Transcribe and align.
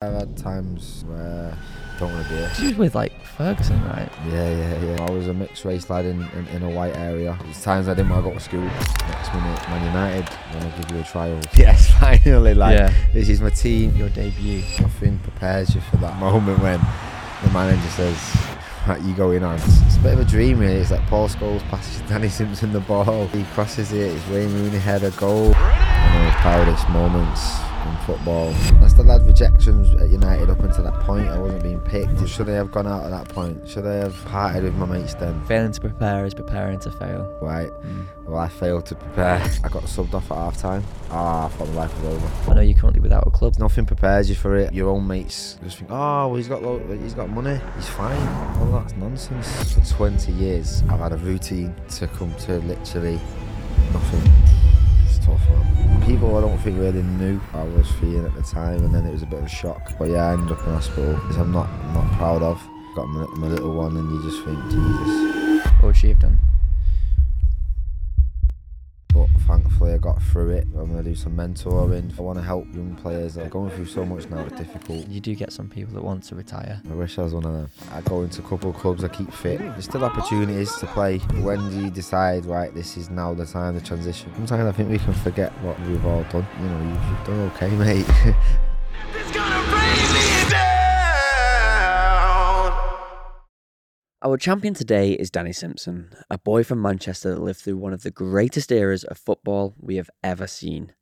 I've 0.00 0.12
had 0.12 0.36
times 0.36 1.04
where 1.08 1.58
I 1.96 1.98
don't 1.98 2.12
want 2.12 2.24
to 2.24 2.32
be 2.32 2.36
here. 2.38 2.68
Was 2.68 2.78
with 2.78 2.94
like 2.94 3.20
Ferguson, 3.36 3.84
right? 3.86 4.08
Yeah, 4.28 4.48
yeah, 4.48 4.84
yeah. 4.84 5.04
I 5.04 5.10
was 5.10 5.26
a 5.26 5.34
mixed 5.34 5.64
race 5.64 5.90
lad 5.90 6.04
in, 6.04 6.22
in, 6.22 6.46
in 6.54 6.62
a 6.62 6.70
white 6.70 6.94
area. 6.94 7.36
There's 7.42 7.60
times 7.64 7.88
I 7.88 7.94
didn't 7.94 8.10
want 8.10 8.24
to 8.24 8.30
go 8.30 8.34
to 8.34 8.40
school. 8.40 8.60
Next 8.60 9.34
minute, 9.34 9.60
Man 9.68 9.84
United 9.86 10.30
want 10.54 10.72
to 10.72 10.82
give 10.82 10.92
you 10.92 11.02
a 11.02 11.04
trial. 11.04 11.40
Yes, 11.56 11.90
finally, 11.90 12.54
like 12.54 12.78
yeah. 12.78 12.94
this 13.12 13.28
is 13.28 13.40
my 13.40 13.50
team. 13.50 13.96
Your 13.96 14.08
debut. 14.10 14.62
Nothing 14.78 15.18
prepares 15.18 15.74
you 15.74 15.80
for 15.80 15.96
that 15.96 16.16
moment 16.20 16.62
when 16.62 16.78
the 17.42 17.50
manager 17.50 17.88
says, 17.88 18.36
right, 18.86 19.02
you 19.02 19.14
go 19.14 19.32
in 19.32 19.42
on. 19.42 19.56
It's, 19.56 19.82
it's 19.82 19.96
a 19.96 20.00
bit 20.00 20.12
of 20.12 20.20
a 20.20 20.24
dream, 20.24 20.60
really. 20.60 20.76
It's 20.76 20.92
like 20.92 21.04
Paul 21.08 21.28
Scholes 21.28 21.68
passes 21.70 22.00
Danny 22.08 22.28
Simpson 22.28 22.72
the 22.72 22.78
ball. 22.78 23.26
He 23.26 23.42
crosses 23.52 23.90
it. 23.90 24.12
It's 24.12 24.28
Wayne 24.28 24.54
Rooney 24.54 24.78
header 24.78 25.10
goal. 25.10 25.54
One 25.54 26.26
of 26.26 26.32
the 26.32 26.36
proudest 26.38 26.88
moments 26.88 27.67
in 27.86 27.96
football. 28.06 28.48
I 28.82 28.88
still 28.88 29.04
had 29.04 29.26
rejections 29.26 29.94
at 30.00 30.08
United 30.10 30.50
up 30.50 30.60
until 30.60 30.84
that 30.84 31.00
point. 31.00 31.28
I 31.28 31.38
wasn't 31.38 31.62
being 31.62 31.80
picked. 31.80 32.26
Should 32.28 32.48
I 32.48 32.52
have 32.52 32.70
gone 32.72 32.86
out 32.86 33.04
at 33.04 33.10
that 33.10 33.28
point? 33.28 33.68
Should 33.68 33.86
I 33.86 33.94
have 33.94 34.14
parted 34.26 34.64
with 34.64 34.74
my 34.74 34.86
mates 34.86 35.14
then? 35.14 35.44
Failing 35.46 35.72
to 35.72 35.80
prepare 35.80 36.24
is 36.26 36.34
preparing 36.34 36.78
to 36.80 36.90
fail. 36.90 37.38
Right. 37.40 37.70
Mm. 37.82 38.06
Well, 38.26 38.38
I 38.38 38.48
failed 38.48 38.86
to 38.86 38.94
prepare. 38.94 39.36
I 39.64 39.68
got 39.68 39.84
subbed 39.84 40.14
off 40.14 40.30
at 40.30 40.36
half 40.36 40.56
time. 40.58 40.84
Ah, 41.10 41.46
I 41.46 41.48
thought 41.48 41.68
my 41.68 41.74
life 41.74 41.94
was 42.02 42.14
over. 42.14 42.50
I 42.50 42.54
know 42.54 42.60
you're 42.60 42.78
currently 42.78 43.00
without 43.00 43.26
a 43.26 43.30
club. 43.30 43.58
Nothing 43.58 43.86
prepares 43.86 44.28
you 44.28 44.34
for 44.36 44.56
it. 44.56 44.72
Your 44.74 44.90
own 44.90 45.06
mates 45.06 45.58
just 45.64 45.78
think, 45.78 45.90
oh, 45.90 46.28
well, 46.28 46.34
he's 46.36 46.48
got 46.48 46.62
lo- 46.62 46.82
he's 47.02 47.14
got 47.14 47.30
money, 47.30 47.58
he's 47.76 47.88
fine. 47.88 48.18
Well, 48.60 48.80
that's 48.80 48.94
nonsense. 48.96 49.74
For 49.74 49.80
20 49.96 50.32
years, 50.32 50.82
I've 50.90 51.00
had 51.00 51.12
a 51.12 51.16
routine 51.16 51.74
to 51.96 52.06
come 52.08 52.34
to 52.40 52.58
literally 52.58 53.18
nothing. 53.92 54.32
It's 55.06 55.18
tough, 55.24 55.40
man. 55.48 55.87
People 56.08 56.38
I 56.38 56.40
don't 56.40 56.56
think 56.60 56.78
really 56.78 57.02
knew 57.02 57.38
I 57.52 57.64
was 57.64 57.90
feeling 58.00 58.24
at 58.24 58.34
the 58.34 58.40
time, 58.40 58.82
and 58.82 58.94
then 58.94 59.04
it 59.04 59.12
was 59.12 59.20
a 59.20 59.26
bit 59.26 59.40
of 59.40 59.44
a 59.44 59.48
shock. 59.48 59.92
But 59.98 60.08
yeah, 60.08 60.28
I 60.28 60.32
ended 60.32 60.52
up 60.52 60.66
in 60.66 60.72
hospital, 60.72 61.14
which 61.16 61.36
I'm 61.36 61.52
not 61.52 61.68
I'm 61.68 61.92
not 61.92 62.10
proud 62.12 62.42
of. 62.42 62.66
Got 62.96 63.08
my, 63.08 63.26
my 63.36 63.48
little 63.48 63.74
one, 63.74 63.94
and 63.94 64.10
you 64.10 64.22
just 64.22 64.42
think, 64.42 64.58
Jesus. 64.70 65.66
What 65.74 65.88
would 65.88 65.96
she 65.96 66.08
have 66.08 66.20
done? 66.20 66.38
But 69.12 69.28
thankfully, 69.46 69.87
I 69.98 70.00
got 70.00 70.22
through 70.22 70.50
it. 70.50 70.68
I'm 70.76 70.90
gonna 70.90 71.02
do 71.02 71.16
some 71.16 71.36
mentoring. 71.36 72.16
I 72.16 72.22
want 72.22 72.38
to 72.38 72.44
help 72.44 72.72
young 72.72 72.94
players. 72.94 73.34
They're 73.34 73.48
going 73.48 73.70
through 73.70 73.86
so 73.86 74.04
much 74.04 74.30
now. 74.30 74.38
It's 74.42 74.56
difficult. 74.56 75.08
You 75.08 75.20
do 75.20 75.34
get 75.34 75.52
some 75.52 75.68
people 75.68 75.92
that 75.94 76.04
want 76.04 76.22
to 76.24 76.36
retire. 76.36 76.80
I 76.88 76.94
wish 76.94 77.18
I 77.18 77.22
was 77.22 77.34
one 77.34 77.44
of 77.44 77.52
them. 77.52 77.68
I 77.90 78.00
go 78.02 78.22
into 78.22 78.40
a 78.40 78.48
couple 78.48 78.70
of 78.70 78.76
clubs, 78.76 79.02
I 79.02 79.08
keep 79.08 79.32
fit. 79.32 79.58
There's 79.58 79.86
still 79.86 80.04
opportunities 80.04 80.72
to 80.76 80.86
play. 80.86 81.18
When 81.18 81.68
do 81.70 81.80
you 81.80 81.90
decide, 81.90 82.46
right, 82.46 82.72
this 82.72 82.96
is 82.96 83.10
now 83.10 83.34
the 83.34 83.44
time, 83.44 83.74
the 83.74 83.80
transition? 83.80 84.32
Sometimes 84.36 84.68
I 84.68 84.72
think 84.72 84.88
we 84.88 84.98
can 84.98 85.14
forget 85.14 85.50
what 85.62 85.80
we've 85.80 86.06
all 86.06 86.22
done. 86.24 86.46
You 86.60 86.68
know, 86.68 87.08
you've 87.10 87.26
done 87.26 87.50
okay, 87.56 87.68
mate. 87.76 88.66
Our 94.20 94.36
champion 94.36 94.74
today 94.74 95.12
is 95.12 95.30
Danny 95.30 95.52
Simpson, 95.52 96.10
a 96.28 96.38
boy 96.38 96.64
from 96.64 96.82
Manchester 96.82 97.30
that 97.30 97.40
lived 97.40 97.60
through 97.60 97.76
one 97.76 97.92
of 97.92 98.02
the 98.02 98.10
greatest 98.10 98.72
eras 98.72 99.04
of 99.04 99.16
football 99.16 99.76
we 99.78 99.94
have 99.94 100.10
ever 100.24 100.48
seen. 100.48 100.92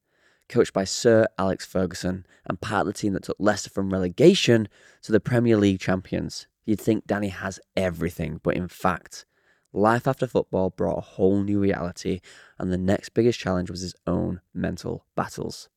Coached 0.50 0.74
by 0.74 0.84
Sir 0.84 1.26
Alex 1.38 1.64
Ferguson 1.64 2.26
and 2.44 2.60
part 2.60 2.86
of 2.86 2.88
the 2.88 2.92
team 2.92 3.14
that 3.14 3.22
took 3.22 3.38
Leicester 3.38 3.70
from 3.70 3.90
relegation 3.90 4.68
to 5.00 5.12
the 5.12 5.18
Premier 5.18 5.56
League 5.56 5.80
champions, 5.80 6.46
you'd 6.66 6.78
think 6.78 7.06
Danny 7.06 7.28
has 7.28 7.58
everything, 7.74 8.38
but 8.42 8.54
in 8.54 8.68
fact, 8.68 9.24
life 9.72 10.06
after 10.06 10.26
football 10.26 10.68
brought 10.68 10.98
a 10.98 11.12
whole 11.12 11.42
new 11.42 11.58
reality, 11.58 12.20
and 12.58 12.70
the 12.70 12.76
next 12.76 13.14
biggest 13.14 13.38
challenge 13.38 13.70
was 13.70 13.80
his 13.80 13.94
own 14.06 14.42
mental 14.52 15.06
battles. 15.14 15.70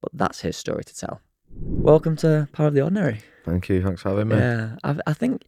But 0.00 0.12
that's 0.14 0.42
his 0.42 0.56
story 0.56 0.84
to 0.84 0.96
tell. 0.96 1.20
Welcome 1.52 2.14
to 2.18 2.48
Power 2.52 2.68
of 2.68 2.74
the 2.74 2.82
Ordinary. 2.82 3.22
Thank 3.44 3.68
you. 3.68 3.82
Thanks 3.82 4.02
for 4.02 4.10
having 4.10 4.28
me. 4.28 4.36
Yeah, 4.36 4.76
I, 4.84 4.98
I 5.08 5.12
think 5.14 5.42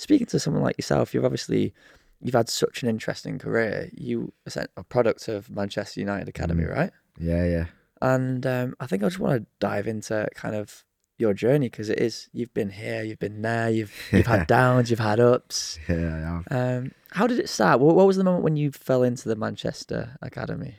speaking 0.00 0.26
to 0.28 0.38
someone 0.40 0.62
like 0.62 0.78
yourself, 0.78 1.12
you've 1.14 1.24
obviously 1.24 1.74
you've 2.20 2.34
had 2.34 2.48
such 2.48 2.82
an 2.82 2.88
interesting 2.88 3.38
career. 3.38 3.90
You 3.92 4.32
are 4.56 4.66
a 4.76 4.84
product 4.84 5.28
of 5.28 5.50
Manchester 5.50 6.00
United 6.00 6.28
Academy, 6.28 6.64
Mm. 6.64 6.74
right? 6.76 6.90
Yeah, 7.18 7.44
yeah. 7.44 7.64
And 8.02 8.46
um, 8.46 8.74
I 8.80 8.86
think 8.86 9.02
I 9.02 9.06
just 9.06 9.18
want 9.18 9.42
to 9.42 9.46
dive 9.58 9.86
into 9.86 10.28
kind 10.34 10.54
of 10.54 10.84
your 11.18 11.34
journey 11.34 11.68
because 11.68 11.90
it 11.90 11.98
is 11.98 12.28
you've 12.32 12.54
been 12.54 12.70
here, 12.70 13.02
you've 13.02 13.18
been 13.18 13.42
there, 13.42 13.68
you've 13.70 13.92
you've 14.10 14.26
had 14.26 14.46
downs, 14.58 14.88
you've 14.90 14.98
had 15.10 15.20
ups. 15.20 15.78
Yeah, 15.88 15.96
I 15.96 16.18
have. 16.18 16.44
Um, 16.82 16.92
how 17.12 17.26
did 17.26 17.38
it 17.38 17.48
start? 17.50 17.80
What, 17.80 17.94
what 17.94 18.06
was 18.06 18.16
the 18.16 18.24
moment 18.24 18.42
when 18.44 18.56
you 18.56 18.72
fell 18.72 19.02
into 19.02 19.28
the 19.28 19.36
Manchester 19.36 20.16
Academy? 20.22 20.76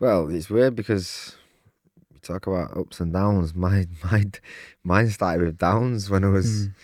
Well, 0.00 0.28
it's 0.28 0.50
weird 0.50 0.74
because 0.74 1.36
we 2.12 2.18
talk 2.18 2.46
about 2.48 2.76
ups 2.76 2.98
and 3.00 3.12
downs. 3.12 3.54
My, 3.66 3.86
my, 4.04 4.24
mine 4.82 5.08
started 5.10 5.44
with 5.46 5.58
downs 5.58 6.10
when 6.10 6.24
I 6.24 6.28
was 6.28 6.46
Mm. 6.68 6.74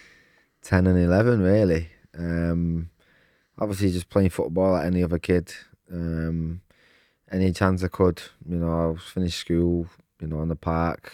10 0.62 0.86
and 0.86 0.98
11 0.98 1.40
really. 1.40 1.88
Um 2.18 2.90
obviously 3.58 3.90
just 3.92 4.08
playing 4.08 4.30
football 4.30 4.72
like 4.72 4.86
any 4.86 5.02
other 5.02 5.18
kid 5.18 5.52
um 5.92 6.60
any 7.30 7.52
chance 7.52 7.82
i 7.84 7.88
could. 7.88 8.22
You 8.48 8.56
know 8.56 8.70
i 8.70 8.86
was 8.86 9.02
finished 9.02 9.38
school 9.40 9.86
you 10.20 10.28
know 10.28 10.38
on 10.38 10.48
the 10.48 10.56
park 10.56 11.12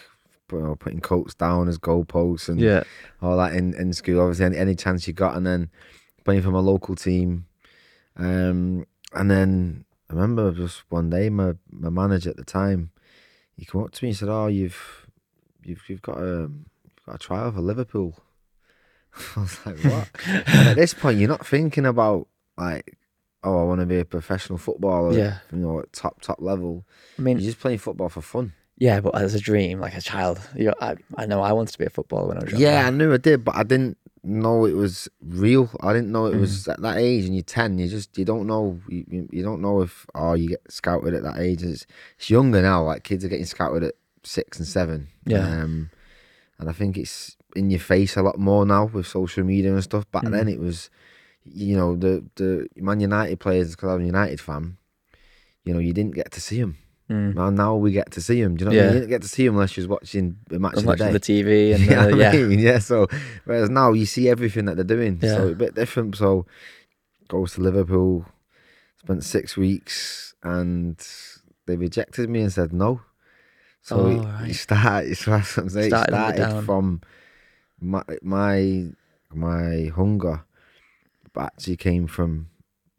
you 0.51 0.59
know, 0.61 0.75
putting 0.77 1.01
coats 1.01 1.35
down 1.35 1.69
as 1.69 1.79
goalposts 1.79 2.49
and 2.49 2.59
Yeah, 2.59 2.85
all 3.21 3.37
that 3.37 3.53
in, 3.53 3.75
in 3.75 3.93
school. 3.93 4.21
Obviously 4.23 4.47
any, 4.47 4.57
any 4.57 4.75
chance 4.75 5.07
you 5.07 5.13
got 5.13 5.37
and 5.37 5.47
then 5.47 5.71
playing 6.25 6.41
for 6.41 6.51
my 6.51 6.59
local 6.61 6.95
team. 6.97 7.47
Um 8.17 8.87
and 9.15 9.31
then 9.31 9.85
i 10.11 10.15
remember 10.15 10.53
just 10.53 10.85
one 10.91 11.11
day 11.11 11.29
my 11.31 11.53
my 11.71 11.91
manager 11.91 12.31
at 12.31 12.37
the 12.37 12.45
time 12.45 12.91
he 13.57 13.65
came 13.65 13.83
up 13.83 13.91
to 13.93 14.05
me 14.05 14.11
and 14.11 14.19
said 14.19 14.29
oh 14.29 14.47
you've 14.47 15.07
you've 15.63 15.83
you've 15.89 16.03
got 16.03 16.19
a 16.19 16.51
you've 16.85 17.05
got 17.07 17.15
a 17.17 17.19
trial 17.19 17.53
for 17.53 17.61
liverpool 17.61 18.19
I 19.37 19.41
was 19.41 19.67
like, 19.67 19.79
what? 19.85 20.09
and 20.27 20.69
at 20.69 20.77
this 20.77 20.95
point, 20.95 21.19
you're 21.19 21.29
not 21.29 21.47
thinking 21.47 21.87
about 21.87 22.29
like, 22.57 22.97
oh, 23.45 23.61
I 23.61 23.65
want 23.65 23.81
to 23.81 23.87
be 23.87 23.99
a 23.99 24.05
professional 24.05 24.59
footballer. 24.59 25.13
Yeah. 25.17 25.39
You 25.53 25.59
know, 25.59 25.81
at 25.81 25.93
top 25.93 26.21
top 26.21 26.41
level. 26.41 26.85
I 27.19 27.23
mean, 27.23 27.39
You're 27.39 27.51
just 27.51 27.61
playing 27.61 27.79
football 27.79 28.09
for 28.09 28.21
fun. 28.23 28.53
yeah, 28.77 29.01
but 29.01 29.15
as 29.17 29.35
a 29.35 29.41
dream, 29.41 29.81
like 29.81 29.95
a 29.97 30.01
child, 30.01 30.41
you 30.57 30.73
I, 30.81 30.97
I 31.17 31.27
know 31.27 31.41
I 31.43 31.53
wanted 31.53 31.73
to 31.73 31.79
be 31.79 31.87
a 31.87 31.91
footballer 31.91 32.29
when 32.29 32.39
I 32.39 32.45
was 32.45 32.53
young. 32.53 32.61
Yeah, 32.63 32.87
I 32.87 32.91
knew 32.91 33.13
I 33.13 33.17
did, 33.19 33.45
but 33.45 33.55
I 33.57 33.63
didn't 33.63 33.97
know 34.25 34.67
it 34.67 34.75
was 34.75 35.09
real. 35.25 35.71
I 35.81 35.93
didn't 35.93 36.11
know 36.13 36.27
it 36.27 36.35
Mm. 36.35 36.41
was 36.41 36.67
at 36.69 36.83
that 36.83 36.99
age, 36.99 37.25
and 37.25 37.35
you're 37.35 37.43
ten. 37.45 37.79
You 37.79 37.89
just 37.89 38.19
you 38.19 38.25
don't 38.25 38.47
know. 38.47 38.79
You, 38.89 39.05
you, 39.09 39.29
you 39.33 39.43
don't 39.43 39.63
know 39.63 39.81
if 39.83 40.07
oh 40.15 40.35
you 40.35 40.49
get 40.51 40.71
scouted 40.71 41.15
at 41.15 41.23
that 41.23 41.39
age. 41.39 41.63
It's 41.63 41.87
it's 42.19 42.29
younger 42.31 42.61
now. 42.61 42.83
Like 42.85 43.05
kids 43.05 43.25
are 43.25 43.29
getting 43.29 43.47
scouted 43.47 43.85
at 43.85 43.95
six 44.25 44.59
and 44.59 44.67
seven. 44.67 45.09
Yeah. 45.25 45.39
Um, 45.49 45.91
and 46.59 46.69
I 46.69 46.73
think 46.73 46.99
it's 46.99 47.37
in 47.57 47.71
your 47.71 47.81
face 47.81 48.17
a 48.17 48.23
lot 48.23 48.39
more 48.39 48.65
now 48.67 48.85
with 48.87 49.07
social 49.07 49.45
media 49.45 49.73
and 49.73 49.83
stuff. 49.83 50.11
Back 50.11 50.25
Mm. 50.25 50.31
then, 50.33 50.49
it 50.49 50.61
was, 50.61 50.91
you 51.45 51.77
know, 51.77 51.97
the 51.97 52.25
the 52.37 52.69
Man 52.77 53.01
United 53.01 53.41
players 53.41 53.71
because 53.75 53.91
I'm 53.95 54.03
a 54.03 54.07
United 54.07 54.41
fan. 54.41 54.77
You 55.65 55.75
know, 55.75 55.81
you 55.81 55.93
didn't 55.93 56.15
get 56.15 56.31
to 56.33 56.41
see 56.41 56.61
them. 56.61 56.77
Mm. 57.11 57.35
Now, 57.35 57.49
now 57.51 57.75
we 57.75 57.91
get 57.93 58.11
to 58.13 58.21
see 58.21 58.43
them. 58.43 58.57
Do 58.57 58.65
you 58.65 58.71
know? 58.71 58.77
What 58.77 58.83
I 58.83 58.85
mean? 58.87 58.93
You 58.95 59.01
didn't 59.01 59.11
get 59.11 59.23
to 59.23 59.29
see 59.29 59.47
them 59.47 59.55
unless 59.55 59.77
you 59.77 59.83
was 59.83 59.89
watching 59.89 60.37
the 60.49 60.59
match 60.59 60.73
I 60.73 60.77
was 60.77 60.83
the 60.85 60.89
watching 60.89 61.07
day. 61.07 61.13
the 61.13 61.21
TV 61.21 61.75
and 61.75 61.91
uh, 61.91 62.17
what 62.17 62.27
I 62.27 62.33
yeah, 62.33 62.47
mean? 62.47 62.59
Yeah. 62.59 62.79
So 62.81 63.07
whereas 63.45 63.71
now 63.71 63.93
you 63.93 64.05
see 64.07 64.29
everything 64.29 64.67
that 64.67 64.77
they're 64.77 64.85
doing. 64.85 65.19
Yeah. 65.23 65.37
So 65.37 65.49
a 65.49 65.55
bit 65.55 65.75
different. 65.75 66.17
So 66.17 66.45
goes 67.29 67.55
to 67.55 67.61
Liverpool, 67.63 68.27
spent 68.99 69.25
six 69.25 69.57
weeks, 69.57 70.35
and 70.43 70.97
they 71.67 71.77
rejected 71.77 72.29
me 72.29 72.41
and 72.43 72.53
said 72.53 72.73
no. 72.73 73.01
So 73.83 74.01
Oh, 74.01 74.07
it, 74.09 74.19
right. 74.19 74.51
it 74.51 74.55
started. 74.55 75.17
So 75.17 75.31
that's 75.33 75.57
what 75.57 75.63
I'm 75.65 75.69
saying. 75.71 75.87
It 75.87 75.89
Started 75.91 76.13
with 76.15 76.37
started 76.37 76.65
from 76.67 77.01
my 77.81 78.03
my 78.23 78.87
my 79.35 79.91
hunger, 79.95 80.45
actually 81.37 81.77
came 81.77 82.07
from 82.07 82.49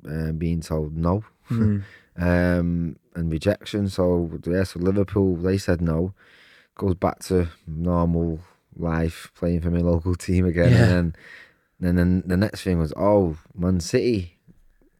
uh, 0.10 0.32
being 0.32 0.62
told 0.62 0.96
no 0.96 1.24
Mm. 1.50 1.82
um, 2.18 2.96
and 3.16 3.32
rejection. 3.32 3.90
So 3.90 4.30
yeah, 4.46 4.64
so 4.64 4.80
Liverpool 4.80 5.36
they 5.36 5.58
said 5.58 5.82
no. 5.82 6.14
Goes 6.76 6.94
back 6.96 7.20
to 7.24 7.48
normal 7.66 8.40
life, 8.78 9.32
playing 9.36 9.62
for 9.62 9.72
my 9.72 9.80
local 9.80 10.16
team 10.28 10.46
again, 10.46 10.72
Yeah. 10.72 10.98
and 11.00 11.18
then 11.80 11.96
then 11.96 11.96
then 11.96 12.24
the 12.26 12.38
next 12.38 12.62
thing 12.64 12.78
was 12.80 12.94
oh 12.96 13.38
Man 13.56 13.80
City. 13.80 14.39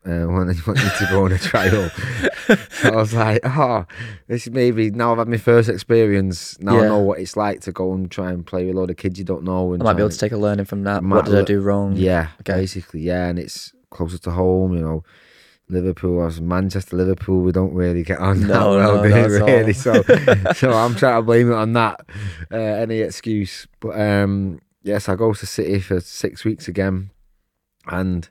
Uh, 0.06 0.26
want, 0.28 0.66
want 0.66 0.80
you 0.80 0.90
to 0.98 1.08
go 1.12 1.26
on 1.26 1.32
a 1.34 1.38
trial. 1.38 1.90
so 1.90 2.58
I 2.94 2.96
was 2.96 3.14
like, 3.14 3.42
oh, 3.44 3.86
this 4.28 4.48
is 4.48 4.54
maybe 4.54 4.90
now 4.92 5.12
I've 5.12 5.18
had 5.18 5.28
my 5.28 5.38
first 5.38 5.68
experience. 5.70 6.58
Now 6.62 6.78
I 6.78 6.82
Yeah. 6.84 6.88
know 6.88 7.00
what 7.00 7.20
it's 7.20 7.36
like 7.36 7.60
to 7.62 7.72
go 7.74 7.94
and 7.94 8.10
try 8.10 8.32
and 8.32 8.46
play 8.46 8.66
with 8.66 8.76
a 8.76 8.80
load 8.80 8.90
of 8.92 8.98
kids 8.98 9.20
you 9.20 9.26
don't 9.26 9.44
know. 9.44 9.74
And 9.74 9.84
I 9.84 9.86
might 9.86 9.94
be 9.94 9.98
try 9.98 10.04
able 10.06 10.10
to 10.12 10.18
take 10.18 10.32
a 10.32 10.38
learning 10.38 10.66
from 10.66 10.84
that. 10.84 11.04
Might 11.04 11.16
What 11.18 11.26
did 11.26 11.34
I 11.36 11.38
look- 11.40 11.48
do 11.48 11.60
wrong? 11.60 11.96
yeah, 11.98 12.30
Okay. 12.42 12.54
basically, 12.54 13.02
yeah, 13.02 13.28
and 13.28 13.38
it's 13.38 13.74
closer 13.90 14.18
to 14.20 14.32
home, 14.32 14.74
you 14.74 14.82
know. 14.82 15.04
Liverpool, 15.72 16.26
as 16.26 16.42
Manchester, 16.42 16.96
Liverpool, 16.96 17.42
we 17.42 17.52
don't 17.52 17.74
really 17.76 18.02
get 18.04 18.18
on 18.18 18.40
that 18.42 18.48
No, 18.48 18.78
well, 18.78 18.96
no, 18.96 19.04
do 19.04 19.10
not 19.10 19.18
at 19.20 19.42
all. 19.42 19.48
really? 19.48 19.74
So, 19.74 20.02
so 20.56 20.72
I'm 20.72 20.96
trying 20.96 21.18
to 21.20 21.22
blame 21.22 21.52
it 21.52 21.56
on 21.56 21.74
that, 21.74 22.00
uh, 22.52 22.56
any 22.58 23.02
excuse. 23.02 23.68
But 23.80 24.00
um, 24.00 24.62
yes, 24.82 25.08
I 25.10 25.16
go 25.16 25.32
to 25.34 25.46
City 25.46 25.80
for 25.80 26.00
six 26.00 26.44
weeks 26.44 26.68
again, 26.68 27.12
and 27.86 28.28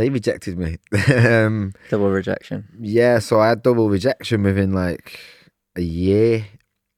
they 0.00 0.08
rejected 0.10 0.58
me. 0.58 0.78
um, 1.14 1.72
Double 1.90 2.10
rejection. 2.10 2.66
yeah, 2.80 3.18
so 3.20 3.38
I 3.40 3.48
had 3.50 3.62
double 3.62 3.88
rejection 3.90 4.42
within 4.42 4.72
like 4.72 5.20
a 5.76 5.82
year. 5.82 6.46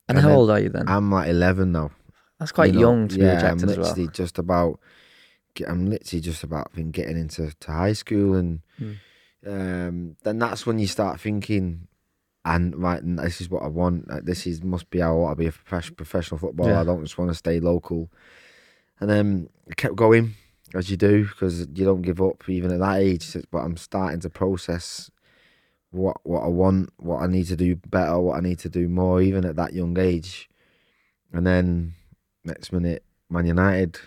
And, 0.08 0.18
And 0.18 0.26
how 0.26 0.34
old 0.34 0.50
are 0.50 0.60
you 0.60 0.68
then? 0.68 0.88
I'm 0.88 1.10
like 1.10 1.28
11 1.28 1.72
now. 1.72 1.90
That's 2.38 2.52
quite 2.52 2.68
you 2.72 2.80
know, 2.80 2.80
young 2.80 3.08
to 3.08 3.16
be 3.18 3.22
yeah, 3.24 3.34
rejected 3.36 3.62
I'm 3.64 3.68
as 3.70 3.76
well. 3.78 3.86
literally 3.88 4.08
just 4.12 4.38
about. 4.38 4.80
I'm 5.68 5.86
literally 5.86 6.20
just 6.20 6.42
about 6.44 6.72
think, 6.72 6.92
getting 6.94 7.18
into 7.18 7.52
to 7.60 7.70
high 7.72 7.92
school, 7.92 8.34
and 8.36 8.60
Mm. 8.80 8.96
um, 9.46 10.16
then 10.24 10.38
that's 10.38 10.66
when 10.66 10.78
you 10.78 10.86
start 10.86 11.20
thinking, 11.20 11.88
and 12.44 12.74
right, 12.76 13.02
and 13.02 13.18
this 13.18 13.40
is 13.40 13.48
what 13.50 13.62
I 13.62 13.68
want. 13.68 14.08
Like, 14.08 14.24
this 14.24 14.46
is 14.46 14.62
must 14.62 14.90
be 14.90 15.00
how 15.00 15.10
I 15.12 15.18
want 15.18 15.38
to 15.38 15.42
be 15.44 15.46
a 15.46 15.52
profes- 15.52 15.94
professional 15.96 16.38
footballer. 16.38 16.70
Yeah. 16.72 16.80
I 16.80 16.84
don't 16.84 17.02
just 17.04 17.18
want 17.18 17.30
to 17.30 17.34
stay 17.36 17.60
local. 17.60 18.10
And 18.98 19.08
then 19.10 19.48
I 19.70 19.74
kept 19.74 19.94
going 19.96 20.34
as 20.74 20.90
you 20.90 20.96
do 20.96 21.24
because 21.24 21.60
you 21.60 21.84
don't 21.84 22.02
give 22.02 22.20
up 22.20 22.48
even 22.48 22.72
at 22.72 22.80
that 22.80 22.98
age. 22.98 23.36
But 23.50 23.58
I'm 23.58 23.76
starting 23.76 24.20
to 24.20 24.30
process 24.30 25.10
what 25.90 26.16
what 26.24 26.42
I 26.42 26.48
want, 26.48 26.90
what 26.98 27.22
I 27.22 27.26
need 27.26 27.46
to 27.46 27.56
do 27.56 27.76
better, 27.76 28.18
what 28.18 28.36
I 28.36 28.40
need 28.40 28.58
to 28.60 28.68
do 28.68 28.88
more, 28.88 29.20
even 29.20 29.44
at 29.44 29.56
that 29.56 29.72
young 29.72 29.98
age. 29.98 30.48
And 31.32 31.46
then 31.46 31.94
next 32.44 32.72
minute, 32.72 33.04
Man 33.30 33.46
United 33.46 33.98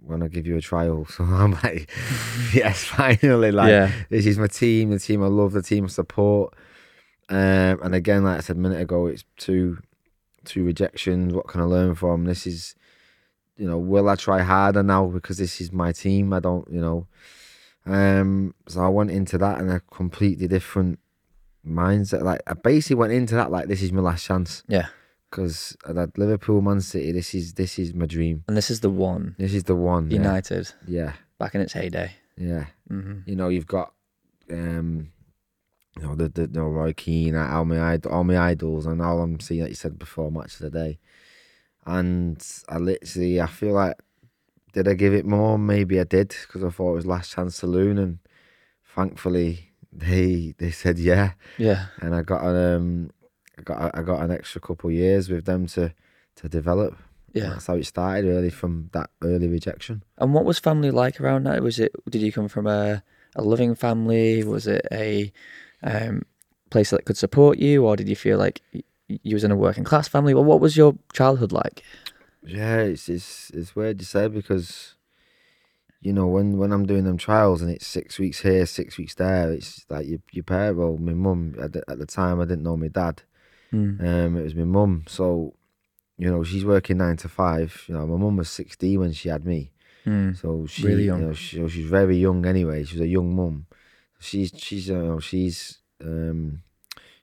want 0.00 0.22
to 0.22 0.28
give 0.28 0.46
you 0.46 0.56
a 0.56 0.60
trial. 0.60 1.06
So 1.10 1.24
I'm 1.24 1.52
like, 1.52 1.90
yes, 2.54 2.84
finally, 2.84 3.52
like 3.52 3.70
yeah, 3.70 3.92
this 4.08 4.26
is 4.26 4.38
my 4.38 4.46
team, 4.46 4.90
the 4.90 4.98
team 4.98 5.22
I 5.22 5.26
love, 5.26 5.52
the 5.52 5.62
team 5.62 5.84
I 5.84 5.88
support. 5.88 6.54
Um, 7.28 7.80
and 7.82 7.94
again, 7.94 8.24
like 8.24 8.38
I 8.38 8.40
said 8.40 8.56
a 8.56 8.60
minute 8.60 8.80
ago, 8.80 9.06
it's 9.06 9.24
two 9.36 9.78
two 10.44 10.64
rejections. 10.64 11.34
What 11.34 11.48
can 11.48 11.60
I 11.60 11.64
learn 11.64 11.94
from? 11.94 12.24
This 12.24 12.46
is, 12.46 12.74
you 13.58 13.68
know, 13.68 13.76
will 13.78 14.08
I 14.08 14.14
try 14.14 14.42
harder 14.42 14.82
now 14.82 15.06
because 15.06 15.36
this 15.36 15.60
is 15.60 15.72
my 15.72 15.92
team? 15.92 16.32
I 16.32 16.40
don't, 16.40 16.66
you 16.70 16.80
know. 16.80 17.06
Um, 17.84 18.54
so 18.68 18.80
I 18.82 18.88
went 18.88 19.10
into 19.10 19.36
that 19.38 19.60
in 19.60 19.68
a 19.70 19.80
completely 19.80 20.46
different 20.46 20.98
mindset. 21.66 22.22
Like 22.22 22.40
I 22.46 22.54
basically 22.54 22.96
went 22.96 23.12
into 23.12 23.34
that 23.34 23.50
like 23.50 23.66
this 23.68 23.82
is 23.82 23.92
my 23.92 24.02
last 24.02 24.24
chance 24.24 24.62
yeah. 24.68 24.86
because 25.30 25.76
that 25.86 26.16
Liverpool, 26.16 26.60
Man 26.60 26.80
City, 26.80 27.12
this 27.12 27.34
is 27.34 27.54
this 27.54 27.78
is 27.78 27.94
my 27.94 28.06
dream. 28.06 28.44
And 28.46 28.56
this 28.56 28.70
is 28.70 28.80
the 28.80 28.90
one 28.90 29.34
This 29.38 29.54
is 29.54 29.64
the 29.64 29.76
one. 29.76 30.10
United 30.10 30.70
Yeah, 30.86 31.14
back 31.38 31.54
in 31.54 31.60
its 31.60 31.72
heyday. 31.72 32.12
yeah. 32.36 32.66
hmm 32.88 33.20
you 33.26 33.36
know, 33.36 33.48
you've 33.48 33.66
got 33.66 33.92
um 34.50 35.10
you 35.96 36.02
know 36.06 36.14
the 36.14 36.28
the 36.28 36.42
you 36.42 36.48
know, 36.52 36.68
Roy 36.68 36.92
Keane, 36.92 37.34
all 37.34 37.64
my 37.64 37.98
all 38.10 38.24
my 38.24 38.38
idols, 38.38 38.86
and 38.86 39.02
all 39.02 39.20
I'm 39.20 39.40
seeing 39.40 39.62
like 39.62 39.70
you 39.70 39.74
said 39.74 39.98
before 39.98 40.30
match 40.30 40.54
of 40.54 40.60
the 40.60 40.70
day, 40.70 40.98
and 41.86 42.44
I 42.68 42.78
literally 42.78 43.40
I 43.40 43.46
feel 43.46 43.72
like 43.72 43.96
did 44.72 44.86
I 44.88 44.94
give 44.94 45.14
it 45.14 45.24
more? 45.26 45.58
Maybe 45.58 45.98
I 45.98 46.04
did 46.04 46.28
because 46.28 46.62
I 46.62 46.70
thought 46.70 46.92
it 46.92 46.96
was 46.96 47.06
last 47.06 47.32
chance 47.32 47.56
saloon, 47.56 47.98
and 47.98 48.18
thankfully 48.94 49.70
they 49.92 50.54
they 50.58 50.70
said 50.70 50.98
yeah, 50.98 51.32
Yeah. 51.56 51.86
and 52.00 52.14
I 52.14 52.22
got 52.22 52.44
an 52.44 52.74
um 52.74 53.10
I 53.58 53.62
got 53.62 53.98
I 53.98 54.02
got 54.02 54.22
an 54.22 54.30
extra 54.30 54.60
couple 54.60 54.90
of 54.90 54.94
years 54.96 55.28
with 55.28 55.44
them 55.44 55.66
to 55.68 55.92
to 56.36 56.48
develop. 56.48 56.96
Yeah. 57.34 57.50
That's 57.50 57.66
how 57.66 57.74
it 57.74 57.84
started, 57.84 58.24
really, 58.26 58.48
from 58.50 58.88
that 58.92 59.10
early 59.22 59.48
rejection. 59.48 60.02
And 60.16 60.32
what 60.32 60.46
was 60.46 60.58
family 60.58 60.90
like 60.90 61.20
around 61.20 61.44
that? 61.44 61.62
Was 61.62 61.78
it? 61.78 61.92
Did 62.08 62.22
you 62.22 62.32
come 62.32 62.48
from 62.48 62.66
a 62.66 63.02
a 63.36 63.42
loving 63.42 63.74
family? 63.74 64.42
Was 64.44 64.66
it 64.66 64.86
a 64.90 65.30
um, 65.82 66.22
place 66.70 66.90
that 66.90 67.04
could 67.04 67.18
support 67.18 67.58
you, 67.58 67.84
or 67.84 67.96
did 67.96 68.08
you 68.08 68.16
feel 68.16 68.38
like 68.38 68.62
you 69.08 69.34
was 69.34 69.44
in 69.44 69.50
a 69.50 69.56
working 69.56 69.84
class 69.84 70.08
family? 70.08 70.34
Well, 70.34 70.44
what 70.44 70.60
was 70.60 70.76
your 70.76 70.94
childhood 71.12 71.52
like? 71.52 71.82
Yeah, 72.44 72.78
it's 72.78 73.08
it's 73.08 73.50
it's 73.50 73.74
weird 73.74 73.98
to 73.98 74.04
say 74.04 74.28
because 74.28 74.94
you 76.00 76.12
know 76.12 76.26
when 76.26 76.58
when 76.58 76.72
I'm 76.72 76.86
doing 76.86 77.04
them 77.04 77.16
trials 77.16 77.62
and 77.62 77.70
it's 77.70 77.86
six 77.86 78.18
weeks 78.18 78.40
here, 78.40 78.64
six 78.66 78.96
weeks 78.98 79.14
there, 79.14 79.52
it's 79.52 79.84
like 79.88 80.06
your 80.06 80.20
your 80.30 80.44
parent. 80.44 80.78
Well, 80.78 80.96
my 80.98 81.14
mum 81.14 81.54
at 81.60 81.72
the, 81.72 81.82
at 81.88 81.98
the 81.98 82.06
time 82.06 82.40
I 82.40 82.44
didn't 82.44 82.62
know 82.64 82.76
my 82.76 82.88
dad. 82.88 83.22
Mm. 83.72 84.00
Um, 84.00 84.36
it 84.36 84.44
was 84.44 84.54
my 84.54 84.64
mum. 84.64 85.04
So 85.08 85.54
you 86.16 86.30
know 86.30 86.44
she's 86.44 86.64
working 86.64 86.98
nine 86.98 87.16
to 87.18 87.28
five. 87.28 87.84
You 87.88 87.94
know 87.94 88.06
my 88.06 88.16
mum 88.16 88.36
was 88.36 88.50
sixteen 88.50 89.00
when 89.00 89.12
she 89.12 89.28
had 89.28 89.44
me. 89.44 89.72
Mm. 90.06 90.40
So 90.40 90.66
she, 90.66 90.86
Really 90.86 91.04
you 91.04 91.16
know, 91.16 91.32
she, 91.32 91.68
she's 91.68 91.88
very 91.88 92.16
young 92.16 92.46
anyway. 92.46 92.84
She 92.84 92.94
was 92.94 93.02
a 93.02 93.08
young 93.08 93.34
mum. 93.34 93.66
She's 94.20 94.52
she's 94.56 94.88
you 94.88 94.96
know 94.96 95.20
she's 95.20 95.78
um 96.02 96.62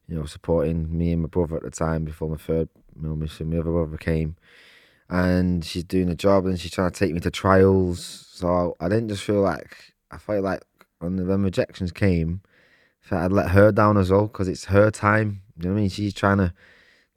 you 0.07 0.15
know 0.15 0.25
supporting 0.25 0.95
me 0.97 1.11
and 1.13 1.21
my 1.23 1.27
brother 1.27 1.55
at 1.57 1.63
the 1.63 1.71
time 1.71 2.05
before 2.05 2.29
my 2.29 2.37
third 2.37 2.69
you 2.95 3.07
know 3.07 3.15
my, 3.15 3.27
my 3.43 3.57
other 3.57 3.71
brother 3.71 3.97
came, 3.97 4.35
and 5.09 5.63
she's 5.65 5.83
doing 5.83 6.09
a 6.09 6.15
job 6.15 6.45
and 6.45 6.59
she's 6.59 6.71
trying 6.71 6.91
to 6.91 6.97
take 6.99 7.13
me 7.13 7.19
to 7.21 7.31
trials. 7.31 8.27
So 8.31 8.75
I 8.79 8.89
didn't 8.89 9.09
just 9.09 9.23
feel 9.23 9.41
like 9.41 9.93
I 10.11 10.17
felt 10.17 10.43
like 10.43 10.61
when 10.99 11.15
the 11.17 11.25
when 11.25 11.43
rejections 11.43 11.91
came, 11.91 12.41
I 13.03 13.07
felt 13.07 13.23
I'd 13.23 13.31
let 13.31 13.49
her 13.51 13.71
down 13.71 13.97
as 13.97 14.11
well 14.11 14.27
because 14.27 14.47
it's 14.47 14.65
her 14.65 14.91
time. 14.91 15.41
You 15.57 15.63
know 15.63 15.69
what 15.73 15.77
I 15.77 15.81
mean? 15.81 15.89
She's 15.89 16.13
trying 16.13 16.37
to 16.37 16.53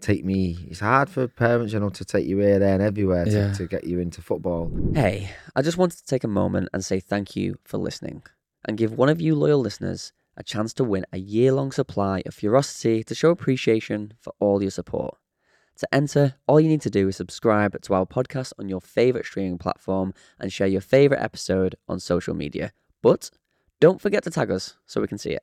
take 0.01 0.25
me. 0.25 0.57
It's 0.71 0.81
hard 0.81 1.09
for 1.11 1.27
parents, 1.27 1.73
you 1.73 1.81
know, 1.81 1.89
to 1.91 2.05
take 2.05 2.27
you 2.27 2.39
here, 2.39 2.59
there, 2.61 2.75
and 2.75 2.83
everywhere 2.83 3.25
to, 3.25 3.31
Yeah. 3.31 3.53
to 3.55 3.67
get 3.67 3.85
you 3.85 3.99
into 3.99 4.23
football. 4.23 4.71
Hey, 4.95 5.31
I 5.57 5.63
just 5.63 5.77
wanted 5.77 5.99
to 5.99 6.07
take 6.07 6.23
a 6.25 6.29
moment 6.29 6.69
and 6.73 6.85
say 6.85 7.01
thank 7.01 7.35
you 7.35 7.59
for 7.65 7.79
listening 7.79 8.23
and 8.65 8.77
give 8.79 8.93
one 8.93 9.09
of 9.09 9.21
you 9.21 9.35
loyal 9.35 9.59
listeners 9.61 10.13
a 10.39 10.43
chance 10.45 10.73
to 10.73 10.85
win 10.85 11.05
a 11.13 11.19
year 11.19 11.53
long 11.53 11.73
supply 11.73 12.23
of 12.25 12.33
Ferocity 12.33 13.03
to 13.03 13.15
show 13.15 13.31
appreciation 13.31 14.15
for 14.21 14.33
all 14.39 14.63
your 14.63 14.71
support. 14.71 15.19
To 15.79 15.95
enter, 15.95 16.37
all 16.47 16.61
you 16.61 16.69
need 16.69 16.81
to 16.83 16.91
do 16.91 17.09
is 17.09 17.17
subscribe 17.17 17.81
to 17.83 17.95
our 17.95 18.07
podcast 18.07 18.53
on 18.59 18.69
your 18.69 18.81
favourite 18.81 19.27
streaming 19.27 19.59
platform 19.59 20.15
and 20.39 20.53
share 20.53 20.69
your 20.69 20.81
favourite 20.81 21.23
episode 21.23 21.75
on 21.89 22.01
social 22.01 22.35
media. 22.35 22.73
But 23.03 23.31
don't 23.81 24.01
forget 24.01 24.23
to 24.25 24.31
tag 24.31 24.51
us 24.51 24.77
so 24.87 25.01
we 25.01 25.09
can 25.09 25.19
see 25.19 25.31
it. 25.31 25.43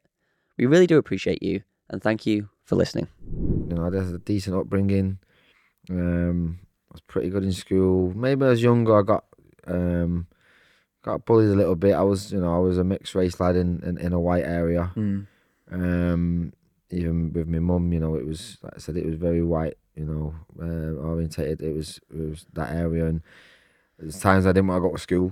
We 0.57 0.65
really 0.65 0.87
do 0.87 0.97
appreciate 0.97 1.43
you 1.43 1.63
and 1.89 2.01
thank 2.01 2.25
you 2.25 2.49
for 2.63 2.75
listening. 2.75 3.07
you 3.21 3.75
know, 3.75 3.83
I 3.83 3.95
had 3.95 4.13
a 4.13 4.17
decent 4.19 4.55
upbringing. 4.55 5.19
Um, 5.89 6.59
I 6.89 6.93
was 6.93 7.01
pretty 7.01 7.29
good 7.29 7.43
in 7.43 7.51
school. 7.51 8.13
Maybe 8.15 8.45
was 8.45 8.63
younger, 8.63 8.97
I 8.97 9.03
got 9.03 9.25
um, 9.67 10.27
got 11.05 11.23
bullied 11.25 11.49
a 11.49 11.55
little 11.55 11.75
bit. 11.75 11.93
I 11.93 12.01
was, 12.01 12.33
you 12.33 12.41
know, 12.41 12.53
I 12.53 12.57
was 12.57 12.79
a 12.79 12.83
mixed 12.83 13.13
race 13.13 13.39
lad 13.39 13.55
in, 13.55 13.81
in, 13.85 13.97
in 13.99 14.11
a 14.11 14.19
white 14.19 14.43
area. 14.43 14.91
Mm. 14.95 15.27
Um, 15.71 16.53
even 16.89 17.31
with 17.31 17.47
my 17.47 17.59
mum, 17.59 17.93
you 17.93 17.99
know, 17.99 18.15
it 18.15 18.25
was 18.25 18.57
like 18.63 18.73
I 18.75 18.79
said, 18.79 18.97
it 18.97 19.05
was 19.05 19.15
very 19.15 19.43
white, 19.43 19.77
you 19.95 20.05
know, 20.05 20.33
uh, 20.59 20.99
orientated. 21.07 21.61
It 21.61 21.75
was 21.75 21.99
it 22.09 22.29
was 22.29 22.45
that 22.53 22.71
area, 22.73 23.05
and 23.05 23.21
there's 23.99 24.19
times 24.19 24.45
I 24.45 24.49
didn't 24.49 24.67
want 24.67 24.83
to 24.83 24.89
go 24.89 24.95
to 24.95 25.01
school. 25.01 25.31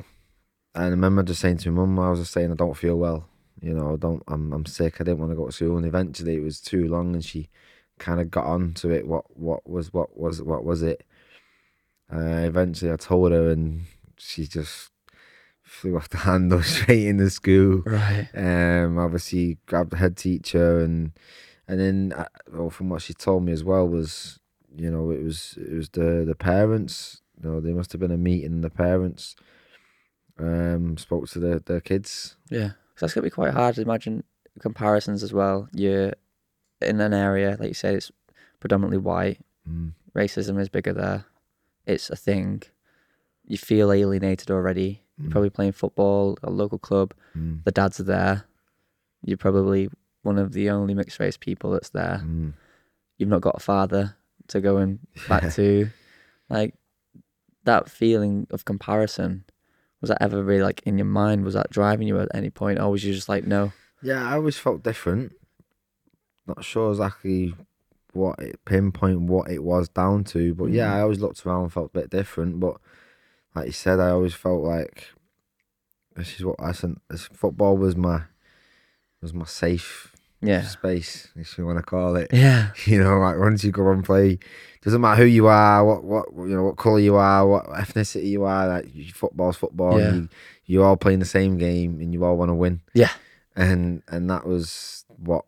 And 0.76 0.86
I 0.86 0.90
remember 0.90 1.24
just 1.24 1.42
saying 1.42 1.58
to 1.58 1.72
my 1.72 1.86
mum, 1.86 2.00
I 2.00 2.10
was 2.12 2.20
just 2.20 2.34
saying 2.34 2.52
I 2.52 2.56
don't 2.56 2.78
feel 2.78 2.96
well, 2.96 3.28
you 3.62 3.74
know, 3.74 3.94
I 3.94 3.96
don't, 3.98 4.24
I'm 4.28 4.54
I'm 4.54 4.66
sick. 4.66 4.96
I 5.00 5.04
didn't 5.04 5.20
want 5.20 5.32
to 5.32 5.36
go 5.36 5.48
to 5.48 5.52
school, 5.52 5.78
and 5.78 5.86
eventually 5.86 6.36
it 6.36 6.44
was 6.44 6.60
too 6.60 6.88
long, 6.88 7.14
and 7.14 7.26
she 7.26 7.50
kind 7.98 8.20
of 8.20 8.30
got 8.30 8.46
on 8.46 8.74
to 8.76 8.92
it. 8.92 9.08
What 9.08 9.26
what 9.38 9.68
was 9.68 9.92
what 9.92 10.18
was 10.18 10.42
what 10.42 10.64
was 10.64 10.84
it? 10.84 11.04
Uh, 12.14 12.46
eventually, 12.46 12.92
I 12.92 12.98
told 12.98 13.32
her, 13.32 13.50
and 13.50 13.84
she 14.18 14.46
just 14.46 14.93
flew 15.74 15.96
off 15.98 16.10
the 16.10 16.18
handle 16.20 16.62
straight 16.64 17.08
into 17.08 17.30
school 17.30 17.82
Right. 17.86 18.28
um, 18.36 18.98
obviously 18.98 19.58
grabbed 19.66 19.92
the 19.92 19.98
head 19.98 20.16
teacher 20.18 20.80
and 20.80 21.12
and 21.68 21.80
then 21.80 22.14
uh, 22.16 22.26
well, 22.52 22.70
from 22.70 22.90
what 22.90 23.02
she 23.02 23.14
told 23.14 23.44
me 23.46 23.52
as 23.52 23.64
well 23.64 23.88
was 23.88 24.40
you 24.76 24.90
know 24.92 25.10
it 25.12 25.24
was 25.24 25.56
it 25.58 25.74
was 25.74 25.90
the 25.90 26.24
the 26.26 26.36
parents 26.36 27.22
you 27.38 27.50
know 27.50 27.60
there 27.60 27.76
must 27.76 27.92
have 27.92 28.02
been 28.02 28.12
a 28.12 28.18
meeting 28.18 28.62
the 28.62 28.70
parents 28.70 29.36
um 30.40 30.98
spoke 30.98 31.28
to 31.30 31.40
the 31.40 31.62
the 31.66 31.80
kids 31.82 32.36
Yeah, 32.50 32.70
so 32.96 33.06
that's 33.06 33.14
gonna 33.14 33.24
be 33.24 33.30
quite 33.30 33.54
hard 33.54 33.76
to 33.76 33.82
imagine 33.82 34.24
comparisons 34.60 35.24
as 35.24 35.34
well. 35.34 35.68
You're 35.74 36.14
in 36.82 37.00
an 37.00 37.14
area, 37.14 37.56
like 37.60 37.70
you 37.70 37.74
said, 37.74 37.96
it's 37.96 38.12
predominantly 38.60 38.98
white. 38.98 39.40
mm. 39.70 39.94
Racism 40.16 40.60
is 40.60 40.70
bigger 40.70 40.94
there. 40.94 41.26
It's 41.86 42.10
a 42.10 42.16
thing. 42.16 42.64
You 43.48 43.58
feel 43.58 43.92
alienated 43.92 44.52
already. 44.52 45.03
Mm. 45.22 45.30
probably 45.30 45.50
playing 45.52 45.74
football 45.74 46.38
at 46.42 46.50
a 46.50 46.52
local 46.52 46.80
club. 46.80 47.14
Mm. 47.38 47.64
The 47.64 47.72
dads 47.72 48.00
are 48.00 48.04
there. 48.04 48.46
You're 49.24 49.38
probably 49.38 49.90
one 50.24 50.38
of 50.40 50.54
the 50.54 50.70
only 50.72 50.94
mixed 50.96 51.20
race 51.20 51.38
people 51.38 51.72
that's 51.72 51.90
there. 51.90 52.22
Mm. 52.26 52.54
You've 53.18 53.30
not 53.30 53.42
got 53.42 53.56
a 53.58 53.60
father 53.60 54.16
to 54.48 54.60
go 54.60 54.78
and 54.78 55.00
back 55.30 55.54
to. 55.56 55.90
Like 56.50 56.74
that 57.64 57.90
feeling 57.90 58.48
of 58.52 58.66
comparison. 58.66 59.46
Was 60.02 60.10
that 60.10 60.22
ever 60.22 60.44
really 60.44 60.64
like 60.64 60.82
in 60.86 60.98
your 60.98 61.06
mind? 61.06 61.46
Was 61.46 61.54
that 61.54 61.70
driving 61.70 62.08
you 62.08 62.20
at 62.20 62.28
any 62.34 62.50
point, 62.50 62.80
or 62.80 62.90
was 62.92 63.04
you 63.06 63.14
just 63.14 63.30
like, 63.30 63.46
no? 63.46 63.72
yeah 64.06 64.28
I 64.28 64.34
always 64.34 64.58
felt 64.58 64.84
different 64.84 65.32
not 66.46 66.62
sure 66.66 66.92
exactly 66.92 67.54
what 68.12 68.38
it 68.40 68.60
pinpoint 68.66 69.22
what 69.22 69.50
it 69.50 69.64
was 69.64 69.88
down 69.88 70.26
to 70.26 70.54
but 70.56 70.66
yeah 70.72 70.90
Mhm. 70.92 70.96
I 70.96 71.02
always 71.04 71.20
looked 71.22 71.46
around 71.46 71.62
and 71.64 71.72
felt 71.74 71.92
a 71.96 72.00
bit 72.02 72.10
different 72.10 72.60
but 72.60 72.76
like 73.56 73.68
you 73.68 73.72
said 73.74 74.00
I 74.00 74.10
always 74.10 74.34
felt 74.34 74.64
like 74.64 75.08
this 76.16 76.36
is 76.36 76.46
what 76.46 76.56
I 76.60 76.72
said 76.72 76.96
this 77.10 77.28
football 77.34 77.78
was 77.78 77.96
my 77.96 78.22
was 79.22 79.34
my 79.34 79.46
safe 79.46 80.14
Yeah. 80.42 80.64
space, 80.64 81.30
if 81.36 81.58
you 81.58 81.66
want 81.66 81.78
to 81.80 81.84
call 81.84 82.16
it. 82.18 82.28
Yeah. 82.34 82.72
You 82.86 83.02
know, 83.04 83.18
like 83.20 83.38
once 83.38 83.64
you 83.64 83.72
go 83.72 83.90
and 83.92 84.04
play, 84.04 84.38
doesn't 84.82 85.00
matter 85.02 85.22
who 85.24 85.28
you 85.30 85.48
are, 85.48 85.84
what 85.86 86.04
what 86.04 86.26
you 86.36 86.56
know, 86.56 86.64
what 86.64 86.76
color 86.78 87.00
you 87.00 87.16
are, 87.16 87.48
what 87.48 87.66
ethnicity 87.68 88.26
you 88.26 88.44
are. 88.44 88.68
Like 88.68 88.88
football's 89.14 89.58
football. 89.58 90.00
Yeah. 90.00 90.14
You 90.14 90.30
you 90.66 90.84
all 90.84 90.98
playing 90.98 91.20
the 91.20 91.26
same 91.26 91.58
game, 91.58 92.00
and 92.02 92.14
you 92.14 92.24
all 92.26 92.38
want 92.38 92.50
to 92.50 92.56
win. 92.56 92.82
Yeah. 92.94 93.12
And 93.56 94.02
and 94.08 94.30
that 94.30 94.46
was 94.46 95.06
what 95.08 95.46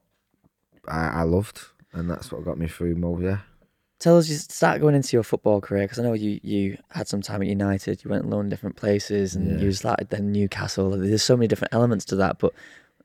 I, 0.88 1.08
I 1.08 1.24
loved, 1.24 1.60
and 1.94 2.10
that's 2.10 2.32
what 2.32 2.46
got 2.46 2.58
me 2.58 2.68
through 2.68 2.96
most. 2.96 3.22
Yeah. 3.24 3.40
Tell 4.00 4.18
us 4.18 4.30
you 4.30 4.36
start 4.36 4.82
going 4.82 4.96
into 4.96 5.16
your 5.16 5.24
football 5.24 5.62
career 5.62 5.84
because 5.84 6.00
I 6.00 6.04
know 6.04 6.14
you 6.14 6.40
you 6.44 6.78
had 6.90 7.08
some 7.08 7.22
time 7.22 7.42
at 7.42 7.48
United. 7.48 8.04
You 8.04 8.10
went 8.12 8.24
and 8.24 8.32
loaned 8.32 8.50
different 8.50 8.75
places, 8.75 9.36
and 9.36 9.60
Yeah. 9.60 9.66
you 9.66 9.72
started 9.72 10.10
then 10.10 10.32
Newcastle. 10.32 10.92
There's 10.92 11.24
so 11.24 11.36
many 11.38 11.48
different 11.48 11.74
elements 11.74 12.06
to 12.06 12.16
that. 12.18 12.40
But 12.40 12.54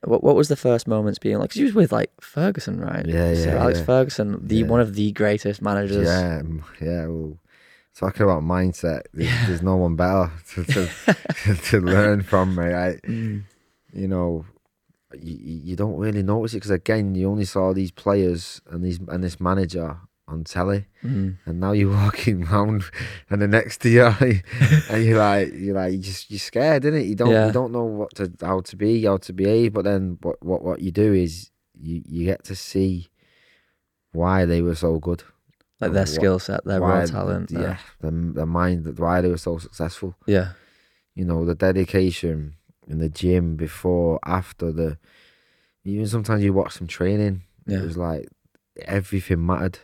what 0.04 0.23
what 0.25 0.37
was 0.37 0.49
the 0.49 0.56
first 0.56 0.87
moments 0.88 1.18
being 1.18 1.38
like? 1.38 1.50
'cause 1.50 1.56
you 1.56 1.66
was 1.66 1.75
with 1.75 1.92
like 1.92 2.11
Ferguson, 2.20 2.80
right? 2.80 3.04
Yeah, 3.06 3.32
yeah, 3.32 3.54
Alex 3.56 3.78
yeah. 3.80 3.85
Ferguson, 3.85 4.38
the 4.47 4.56
Yeah. 4.56 4.66
one 4.66 4.80
of 4.80 4.94
the 4.94 5.12
greatest 5.12 5.61
managers. 5.62 6.06
Yeah, 6.06 6.42
yeah. 6.80 7.06
Well, 7.06 7.38
talking 7.94 8.23
about 8.23 8.42
mindset, 8.42 9.02
there's, 9.12 9.47
there's 9.47 9.62
no 9.62 9.76
one 9.76 9.94
better 9.97 10.30
to 10.54 10.64
to, 10.64 10.88
to 11.70 11.80
learn 11.80 12.23
from, 12.23 12.54
mate. 12.54 12.75
I, 12.75 12.90
Mm. 13.06 13.42
you 13.92 14.09
know, 14.09 14.47
you, 15.20 15.37
you 15.37 15.61
you 15.70 15.76
don't 15.76 15.97
really 15.99 16.23
notice 16.23 16.54
it 16.54 16.59
because 16.59 16.70
again, 16.70 17.14
you 17.14 17.28
only 17.28 17.44
saw 17.44 17.73
these 17.75 17.90
players 17.90 18.61
and 18.70 18.85
these 18.85 19.00
and 19.09 19.23
this 19.23 19.38
manager 19.40 19.99
on 20.30 20.44
telly, 20.44 20.87
Mm. 21.04 21.37
and 21.46 21.60
now 21.60 21.72
you're 21.72 21.90
walking 22.04 22.44
round, 22.44 22.84
and 23.28 23.42
the 23.42 23.49
next 23.49 23.80
to 23.82 23.88
you, 23.88 24.04
and 24.90 25.04
you're 25.04 25.18
like, 25.18 25.52
you're 25.54 25.75
like, 25.75 25.92
you 25.92 25.99
just 25.99 26.30
you're 26.30 26.38
scared, 26.38 26.84
innit? 26.84 27.08
You 27.08 27.14
don't 27.16 27.30
Yeah. 27.30 27.46
you 27.46 27.52
don't 27.52 27.72
know 27.72 27.84
what 27.84 28.14
to 28.16 28.32
how 28.40 28.60
to 28.60 28.76
be, 28.76 29.04
how 29.04 29.16
to 29.18 29.32
behave, 29.32 29.72
but 29.72 29.84
then 29.84 30.18
what 30.22 30.37
what 30.44 30.62
what 30.62 30.80
you 30.80 30.90
do 30.92 31.12
is 31.12 31.50
you 31.78 32.02
you 32.06 32.25
get 32.26 32.44
to 32.44 32.54
see 32.54 33.08
why 34.12 34.44
they 34.44 34.60
were 34.62 34.75
so 34.75 34.99
good 34.99 35.22
Like 35.80 35.92
their 35.92 36.02
What- 36.02 36.08
skill 36.08 36.38
set, 36.38 36.64
their 36.64 36.80
why- 36.80 37.06
talent. 37.06 37.50
Yeah, 37.50 37.60
their- 37.60 38.10
the, 38.10 38.32
the 38.40 38.46
mind, 38.46 38.99
why 38.99 39.20
they 39.22 39.28
were 39.30 39.38
so 39.38 39.56
successful. 39.58 40.14
yeah, 40.26 40.52
You 41.14 41.25
know, 41.25 41.44
the 41.46 41.54
dedication 41.54 42.54
in 42.87 42.99
the 42.99 43.08
gym 43.08 43.56
before, 43.56 44.18
after 44.25 44.72
the. 44.72 44.99
Even 45.84 46.06
sometimes 46.06 46.42
you 46.44 46.52
watch 46.52 46.72
some 46.75 46.87
training. 46.87 47.42
Yeah. 47.66 47.78
It 47.78 47.84
was 47.84 47.96
like 47.96 48.28
everything 48.84 49.46
mattered. 49.46 49.78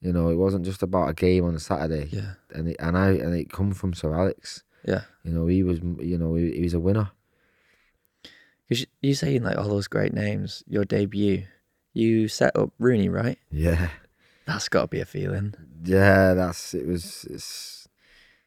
You 0.00 0.12
know, 0.12 0.28
it 0.28 0.36
wasn't 0.36 0.64
just 0.64 0.82
about 0.82 1.08
a 1.08 1.14
game 1.14 1.44
on 1.44 1.54
a 1.54 1.58
Saturday. 1.60 2.08
yeah, 2.12 2.34
And 2.50 2.68
it, 2.68 2.76
and 2.78 2.96
I 2.96 3.08
and 3.10 3.34
it 3.34 3.50
come 3.50 3.72
from 3.72 3.94
Sir 3.94 4.14
Alex. 4.14 4.62
yeah. 4.86 5.02
You 5.24 5.32
know, 5.32 5.46
he 5.46 5.62
was. 5.62 5.78
You 5.80 6.18
know, 6.18 6.34
he, 6.34 6.52
he 6.52 6.62
was 6.62 6.74
a 6.74 6.80
winner. 6.80 7.10
Because 8.68 8.86
you, 9.00 9.14
saying 9.14 9.42
like 9.42 9.56
all 9.56 9.68
those 9.68 9.88
great 9.88 10.12
names, 10.12 10.62
your 10.66 10.84
debut, 10.84 11.44
you 11.92 12.26
set 12.28 12.56
up 12.56 12.70
Rooney, 12.78 13.08
right? 13.08 13.38
Yeah, 13.50 13.88
That's 14.44 14.68
got 14.68 14.82
to 14.82 14.86
be 14.88 15.00
a 15.00 15.04
feeling. 15.04 15.54
yeah. 15.84 16.34
That's 16.34 16.74
it. 16.74 16.86
Was 16.86 17.24
it's 17.30 17.88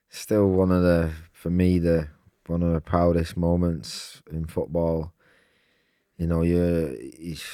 still 0.10 0.48
one 0.50 0.72
of 0.72 0.82
the 0.84 1.12
for 1.32 1.50
me 1.50 1.80
the 1.80 2.10
one 2.48 2.64
of 2.64 2.74
the 2.74 2.82
proudest 2.82 3.38
moments 3.38 4.22
in 4.32 4.46
football. 4.46 5.14
You 6.20 6.28
know, 6.28 6.42
you 6.42 6.98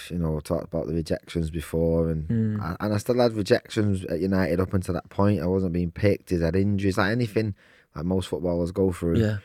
you 0.10 0.17
know 0.17 0.39
talked 0.39 0.63
about 0.74 0.88
the 0.88 0.93
rejections 0.95 1.51
before, 1.51 2.10
and 2.10 2.27
Mm. 2.27 2.60
I, 2.62 2.75
and 2.84 2.93
I 2.95 2.98
still 2.98 3.19
had 3.19 3.34
rejections 3.34 4.03
at 4.05 4.19
United 4.19 4.60
up 4.60 4.74
until 4.74 4.95
that 4.95 5.10
point. 5.10 5.39
I 5.41 5.45
wasn't 5.45 5.72
being 5.74 5.91
picked. 5.91 6.34
I 6.34 6.38
had 6.38 6.55
injuries, 6.55 6.98
like 6.98 7.12
anything 7.12 7.53
like 7.95 8.05
most 8.05 8.27
footballers 8.27 8.72
go 8.72 8.91
through. 8.91 9.19
Yeah, 9.19 9.38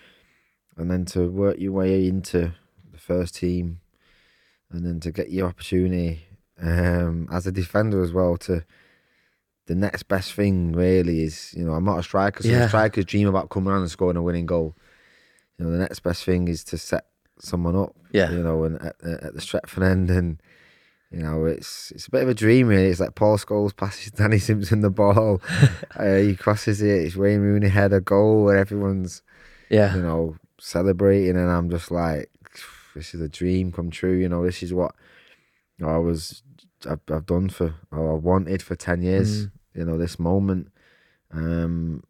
And 0.79 0.91
then 0.91 1.05
to 1.13 1.29
work 1.31 1.59
your 1.59 1.73
way 1.73 2.09
into 2.09 2.53
the 2.91 2.99
first 2.99 3.35
team, 3.37 3.81
and 4.71 4.87
then 4.87 5.01
to 5.01 5.13
get 5.13 5.31
your 5.31 5.49
opportunity 5.49 6.25
um, 6.63 7.29
as 7.31 7.47
a 7.47 7.53
defender 7.53 8.03
as 8.03 8.13
well. 8.13 8.39
To 8.39 8.65
the 9.67 9.75
next 9.75 10.05
best 10.05 10.33
thing 10.33 10.73
really 10.73 11.23
is, 11.25 11.53
you 11.55 11.65
know, 11.65 11.75
I'm 11.75 11.85
not 11.85 11.99
a 11.99 12.03
striker, 12.03 12.43
so 12.43 12.49
Yeah. 12.49 12.69
strikers 12.69 13.05
dream 13.05 13.29
about 13.29 13.51
coming 13.51 13.73
on 13.73 13.83
and 13.83 13.91
scoring 13.91 14.17
a 14.17 14.23
winning 14.23 14.47
goal. 14.47 14.75
You 15.59 15.67
know, 15.67 15.73
the 15.73 15.79
next 15.79 16.01
best 16.01 16.25
thing 16.25 16.49
is 16.49 16.65
to 16.65 16.79
set 16.79 17.05
someone 17.41 17.77
up 17.77 17.95
yeah, 18.13 18.31
you 18.31 18.43
know, 18.43 18.65
and 18.65 18.77
at, 18.81 18.97
at 19.03 19.35
the 19.35 19.41
Stretford 19.41 19.89
end, 19.89 20.11
and 20.11 20.43
you 21.11 21.21
know, 21.21 21.45
it's 21.45 21.91
it's 21.93 22.07
a 22.07 22.11
bit 22.11 22.23
of 22.23 22.29
a 22.29 22.35
dream. 22.35 22.69
Really, 22.69 22.87
it's 22.87 23.01
like 23.01 23.15
Paul 23.15 23.39
Scholes 23.39 23.77
passes 23.77 24.13
Danny 24.17 24.39
Simpson 24.39 24.81
the 24.81 24.91
ball, 24.91 25.41
uh, 25.97 26.17
he 26.17 26.35
crosses 26.35 26.83
it, 26.83 27.05
it's 27.05 27.17
Wayne 27.17 27.41
Rooney 27.41 27.69
a 27.69 28.01
goal, 28.01 28.49
and 28.49 28.59
everyone's 28.59 29.23
yeah, 29.69 29.95
you 29.95 30.03
know 30.03 30.37
celebrating, 30.59 31.37
and 31.37 31.51
I'm 31.51 31.71
just 31.71 31.91
like, 31.91 32.31
this 32.95 33.15
is 33.15 33.21
a 33.21 33.29
dream 33.29 33.73
come 33.73 33.91
true. 33.91 34.15
You 34.15 34.29
know, 34.29 34.45
this 34.45 34.63
is 34.63 34.75
what 34.75 34.95
I 35.85 35.99
was 35.99 36.43
I've, 36.89 37.01
I've 37.13 37.27
done 37.27 37.49
for 37.49 37.75
or 37.93 38.13
I 38.13 38.15
wanted 38.15 38.63
for 38.63 38.75
ten 38.75 39.03
years. 39.03 39.47
Mm. 39.47 39.51
You 39.75 39.85
know, 39.85 39.99
this 39.99 40.19
moment. 40.19 40.73
Um, 41.33 42.03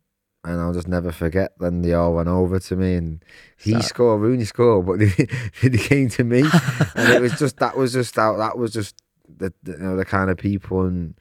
and 0.45 0.61
I'll 0.61 0.73
just 0.73 0.89
never 0.89 1.13
forget. 1.13 1.53
Then 1.59 1.83
they 1.83 1.93
all 1.95 2.15
went 2.15 2.29
over 2.29 2.59
to 2.59 2.77
me, 2.77 2.95
and 2.95 3.25
he 3.59 3.71
Start. 3.73 3.85
scored, 3.85 4.21
Rooney 4.23 4.45
scored, 4.45 4.87
but 4.87 4.99
they, 5.63 5.69
they 5.69 5.79
came 5.79 6.09
to 6.11 6.25
me, 6.25 6.41
and 6.95 7.13
it 7.13 7.21
was 7.21 7.39
just 7.39 7.59
that 7.59 7.77
was 7.77 7.93
just 7.93 8.19
out. 8.19 8.39
That 8.39 8.57
was 8.59 8.73
just 8.73 8.97
the, 9.29 9.53
the 9.63 9.73
you 9.73 9.79
know 9.79 9.97
the 9.97 10.05
kind 10.05 10.31
of 10.31 10.37
people 10.39 10.83
and 10.83 11.15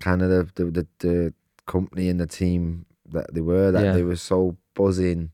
kind 0.00 0.22
of 0.22 0.30
the 0.30 0.44
the, 0.64 0.70
the, 0.70 0.86
the 0.98 1.34
company 1.66 2.08
and 2.08 2.18
the 2.20 2.26
team 2.26 2.86
that 3.12 3.32
they 3.34 3.40
were. 3.40 3.70
That 3.70 3.84
Yeah. 3.84 3.92
they 3.92 4.02
were 4.02 4.16
so 4.16 4.56
buzzing 4.74 5.30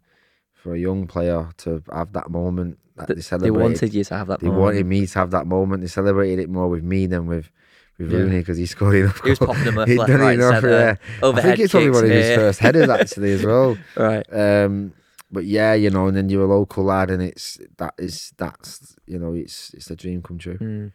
for 0.53 0.75
a 0.75 0.79
young 0.79 1.07
player 1.07 1.51
to 1.59 1.83
have 1.93 2.13
that 2.15 2.31
moment 2.31 2.79
that 2.97 3.07
Th- 3.09 3.29
they 3.29 3.37
they 3.39 3.51
wanted 3.51 3.93
you 3.95 4.05
to 4.05 4.17
have 4.17 4.27
that. 4.29 4.41
They 4.41 4.47
moment. 4.49 4.63
wanted 4.63 4.87
me 4.87 5.07
to 5.07 5.19
have 5.19 5.31
that 5.31 5.47
moment. 5.47 5.83
They 5.83 5.89
celebrated 5.89 6.39
it 6.39 6.49
more 6.49 6.69
with 6.69 6.83
me 6.83 7.07
than 7.07 7.27
with 7.27 7.51
with 7.99 8.11
Yeah. 8.12 8.19
Rooney 8.19 8.38
because 8.38 8.59
he 8.59 8.67
scored 8.67 8.97
enough. 8.97 9.21
He 9.23 9.31
was 9.31 9.38
popping 9.38 9.65
them 9.65 9.79
up 9.79 9.88
He'd 9.88 9.97
done 9.97 10.21
right, 10.21 10.35
enough, 10.38 10.62
yeah. 10.62 10.97
I 11.23 11.41
think 11.41 11.59
it's 11.61 11.73
probably 11.73 11.91
one 11.91 12.05
of 12.05 12.11
his 12.11 12.37
first 12.37 12.59
headers 12.61 12.88
actually 12.88 13.33
as 13.33 13.45
well. 13.45 13.76
Right. 13.97 14.26
Um, 14.33 14.93
but 15.31 15.45
yeah, 15.45 15.75
you 15.75 15.91
know, 15.91 16.07
and 16.07 16.17
then 16.17 16.29
you're 16.29 16.45
a 16.45 16.47
local 16.59 16.85
lad, 16.85 17.11
and 17.11 17.21
it's 17.23 17.59
that 17.79 17.95
is 17.99 18.33
that's 18.37 18.95
you 19.07 19.19
know, 19.19 19.35
it's 19.35 19.75
it's 19.75 19.91
a 19.91 19.97
dream 19.97 20.23
come 20.23 20.38
true. 20.38 20.59
Mm. 20.59 20.93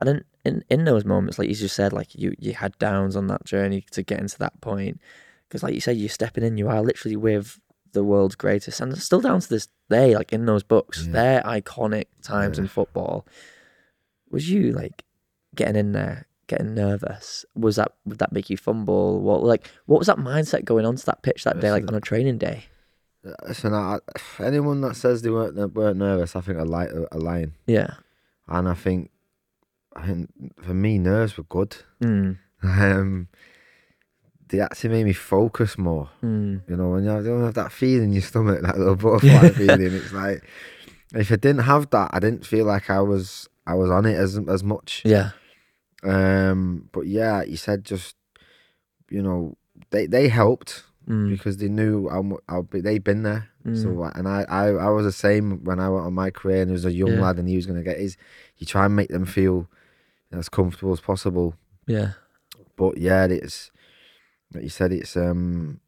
And 0.00 0.08
then 0.08 0.24
in, 0.44 0.64
in 0.70 0.84
those 0.84 1.04
moments, 1.04 1.38
like 1.40 1.48
you 1.48 1.54
just 1.56 1.74
said, 1.74 1.92
like 1.92 2.14
you 2.14 2.34
you 2.38 2.54
had 2.54 2.78
downs 2.78 3.16
on 3.16 3.26
that 3.26 3.44
journey 3.44 3.84
to 3.90 4.02
get 4.04 4.20
into 4.20 4.38
that 4.38 4.60
point, 4.60 5.00
because 5.48 5.64
like 5.64 5.74
you 5.74 5.80
said, 5.80 5.96
you're 5.96 6.08
stepping 6.08 6.44
in. 6.44 6.56
You 6.56 6.68
are 6.68 6.80
literally 6.82 7.16
with 7.16 7.58
the 7.92 8.04
world's 8.04 8.36
greatest, 8.36 8.80
and 8.80 8.96
still 8.96 9.20
down 9.20 9.40
to 9.40 9.48
this 9.48 9.66
day, 9.90 10.14
like 10.14 10.32
in 10.32 10.46
those 10.46 10.62
books, 10.62 11.04
Yeah. 11.04 11.12
they're 11.12 11.42
iconic 11.42 12.04
times 12.22 12.58
in 12.60 12.68
football. 12.68 13.26
Was 14.30 14.48
you 14.48 14.70
like 14.72 15.04
getting 15.58 15.76
in 15.76 15.92
there, 15.92 16.26
getting 16.46 16.74
nervous? 16.74 17.44
Was 17.54 17.76
that 17.76 17.92
would 18.06 18.18
that 18.18 18.32
make 18.32 18.48
you 18.48 18.56
fumble? 18.56 19.20
What 19.20 19.42
like 19.42 19.70
what 19.86 19.98
was 19.98 20.06
that 20.06 20.16
mindset 20.16 20.64
going 20.64 20.86
on 20.86 20.96
to 20.96 21.06
that 21.06 21.22
pitch 21.22 21.44
that 21.44 21.60
day, 21.60 21.70
like 21.70 21.86
on 21.88 21.94
a 21.94 22.00
training 22.00 22.38
day? 22.38 22.64
Listen, 23.46 23.74
I, 23.74 23.98
anyone 24.38 24.80
that 24.82 24.96
says 24.96 25.20
they 25.22 25.30
weren't 25.30 25.74
weren't 25.74 25.98
nervous, 25.98 26.34
I 26.34 26.40
think 26.40 26.58
are, 26.58 26.64
li- 26.64 27.06
are 27.12 27.18
lying. 27.18 27.52
Yeah. 27.66 27.94
And 28.46 28.68
I 28.68 28.74
think, 28.74 29.10
I 29.94 30.06
think 30.06 30.30
for 30.62 30.72
me, 30.72 30.98
nerves 30.98 31.36
were 31.36 31.44
good. 31.44 31.76
Mm. 32.02 32.38
Um, 32.60 33.28
they 34.48 34.58
actually 34.60 34.90
made 34.90 35.04
me 35.04 35.12
focus 35.12 35.78
more. 35.78 36.10
Mm. 36.24 36.62
You 36.68 36.76
know, 36.76 36.90
when 36.90 37.04
you 37.04 37.10
don't 37.22 37.44
have 37.44 37.54
that 37.54 37.70
feeling 37.70 38.08
in 38.08 38.12
your 38.14 38.22
stomach, 38.22 38.62
that 38.62 38.78
little 38.78 38.96
butterfly 38.96 39.50
feeling, 39.50 39.94
it's 39.94 40.12
like 40.12 40.42
if 41.14 41.30
I 41.30 41.36
didn't 41.36 41.64
have 41.64 41.90
that, 41.90 42.10
I 42.12 42.18
didn't 42.18 42.44
feel 42.44 42.64
like 42.64 42.90
I 42.90 43.00
was 43.00 43.48
I 43.66 43.74
was 43.74 43.90
on 43.90 44.06
it 44.06 44.16
as 44.16 44.38
as 44.48 44.64
much. 44.64 45.02
Yeah. 45.04 45.30
Um, 46.02 46.88
but 46.92 47.06
yeah, 47.06 47.42
you 47.42 47.56
said 47.56 47.84
just 47.84 48.16
you 49.10 49.22
know 49.22 49.56
they 49.90 50.06
they 50.06 50.28
helped 50.28 50.84
Mm. 51.08 51.30
because 51.30 51.56
they 51.56 51.68
knew 51.68 52.06
how, 52.46 52.60
big 52.60 52.82
they'd 52.82 53.02
been 53.02 53.22
there. 53.22 53.48
Mm. 53.64 53.82
So 53.82 54.02
and 54.14 54.28
I, 54.28 54.44
I 54.46 54.66
I 54.72 54.88
was 54.90 55.06
the 55.06 55.12
same 55.12 55.64
when 55.64 55.80
I 55.80 55.88
went 55.88 56.04
on 56.04 56.12
my 56.12 56.28
career 56.30 56.60
and 56.60 56.68
there 56.68 56.74
was 56.74 56.84
a 56.84 56.92
young 56.92 57.14
Yeah. 57.14 57.22
lad 57.22 57.38
and 57.38 57.48
he 57.48 57.56
was 57.56 57.64
going 57.64 57.78
to 57.78 57.82
get 57.82 57.96
his. 57.98 58.18
You 58.58 58.66
try 58.66 58.84
and 58.84 58.94
make 58.94 59.08
them 59.08 59.24
feel 59.24 59.70
as 60.32 60.50
comfortable 60.50 60.92
as 60.92 61.00
possible. 61.00 61.54
Yeah. 61.86 62.10
But 62.76 62.98
yeah, 62.98 63.24
it's 63.24 63.70
like 64.52 64.64
you 64.64 64.68
said, 64.68 64.92
it's 64.92 65.16
um 65.16 65.80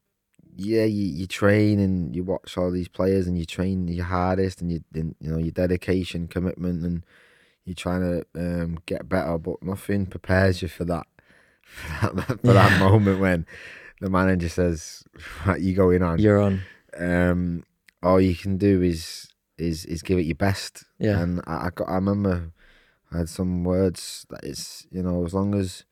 yeah, 0.56 0.84
you, 0.84 1.04
you 1.04 1.26
train 1.26 1.78
and 1.80 2.16
you 2.16 2.24
watch 2.24 2.56
all 2.56 2.70
these 2.70 2.88
players 2.88 3.26
and 3.26 3.38
you 3.38 3.44
train 3.44 3.88
your 3.88 4.06
hardest 4.06 4.62
and 4.62 4.72
you 4.72 4.80
and, 4.94 5.14
you 5.20 5.30
know 5.30 5.36
your 5.38 5.52
dedication, 5.52 6.28
commitment, 6.28 6.82
and 6.82 7.04
you're 7.70 7.84
trying 7.86 8.00
to 8.02 8.26
um, 8.34 8.78
get 8.86 9.08
better. 9.08 9.38
But 9.38 9.62
nothing 9.62 10.06
prepares 10.06 10.60
you 10.62 10.68
for 10.68 10.84
that 10.86 11.06
for 11.64 12.12
that, 12.14 12.40
for 12.40 12.52
that 12.52 12.80
moment 12.80 13.20
when 13.20 13.46
the 14.00 14.10
manager 14.10 14.48
says, 14.48 15.04
"Right, 15.46 15.60
"You 15.60 15.74
going 15.74 16.02
on?" 16.02 16.18
You're 16.18 16.40
on. 16.40 16.62
um, 16.98 17.62
all 18.02 18.20
you 18.20 18.34
can 18.34 18.56
do 18.58 18.82
is 18.82 19.28
is 19.56 19.84
is 19.86 20.02
give 20.02 20.18
it 20.18 20.22
your 20.26 20.34
best. 20.34 20.84
Yeah. 20.98 21.20
And 21.20 21.40
I, 21.46 21.66
I 21.66 21.70
got 21.74 21.88
I 21.88 21.94
remember 21.94 22.50
I 23.12 23.18
had 23.18 23.28
some 23.28 23.62
words 23.64 24.26
that 24.30 24.42
it's 24.42 24.86
you 24.90 25.02
know 25.02 25.24
as 25.24 25.32
long 25.34 25.54
as 25.54 25.84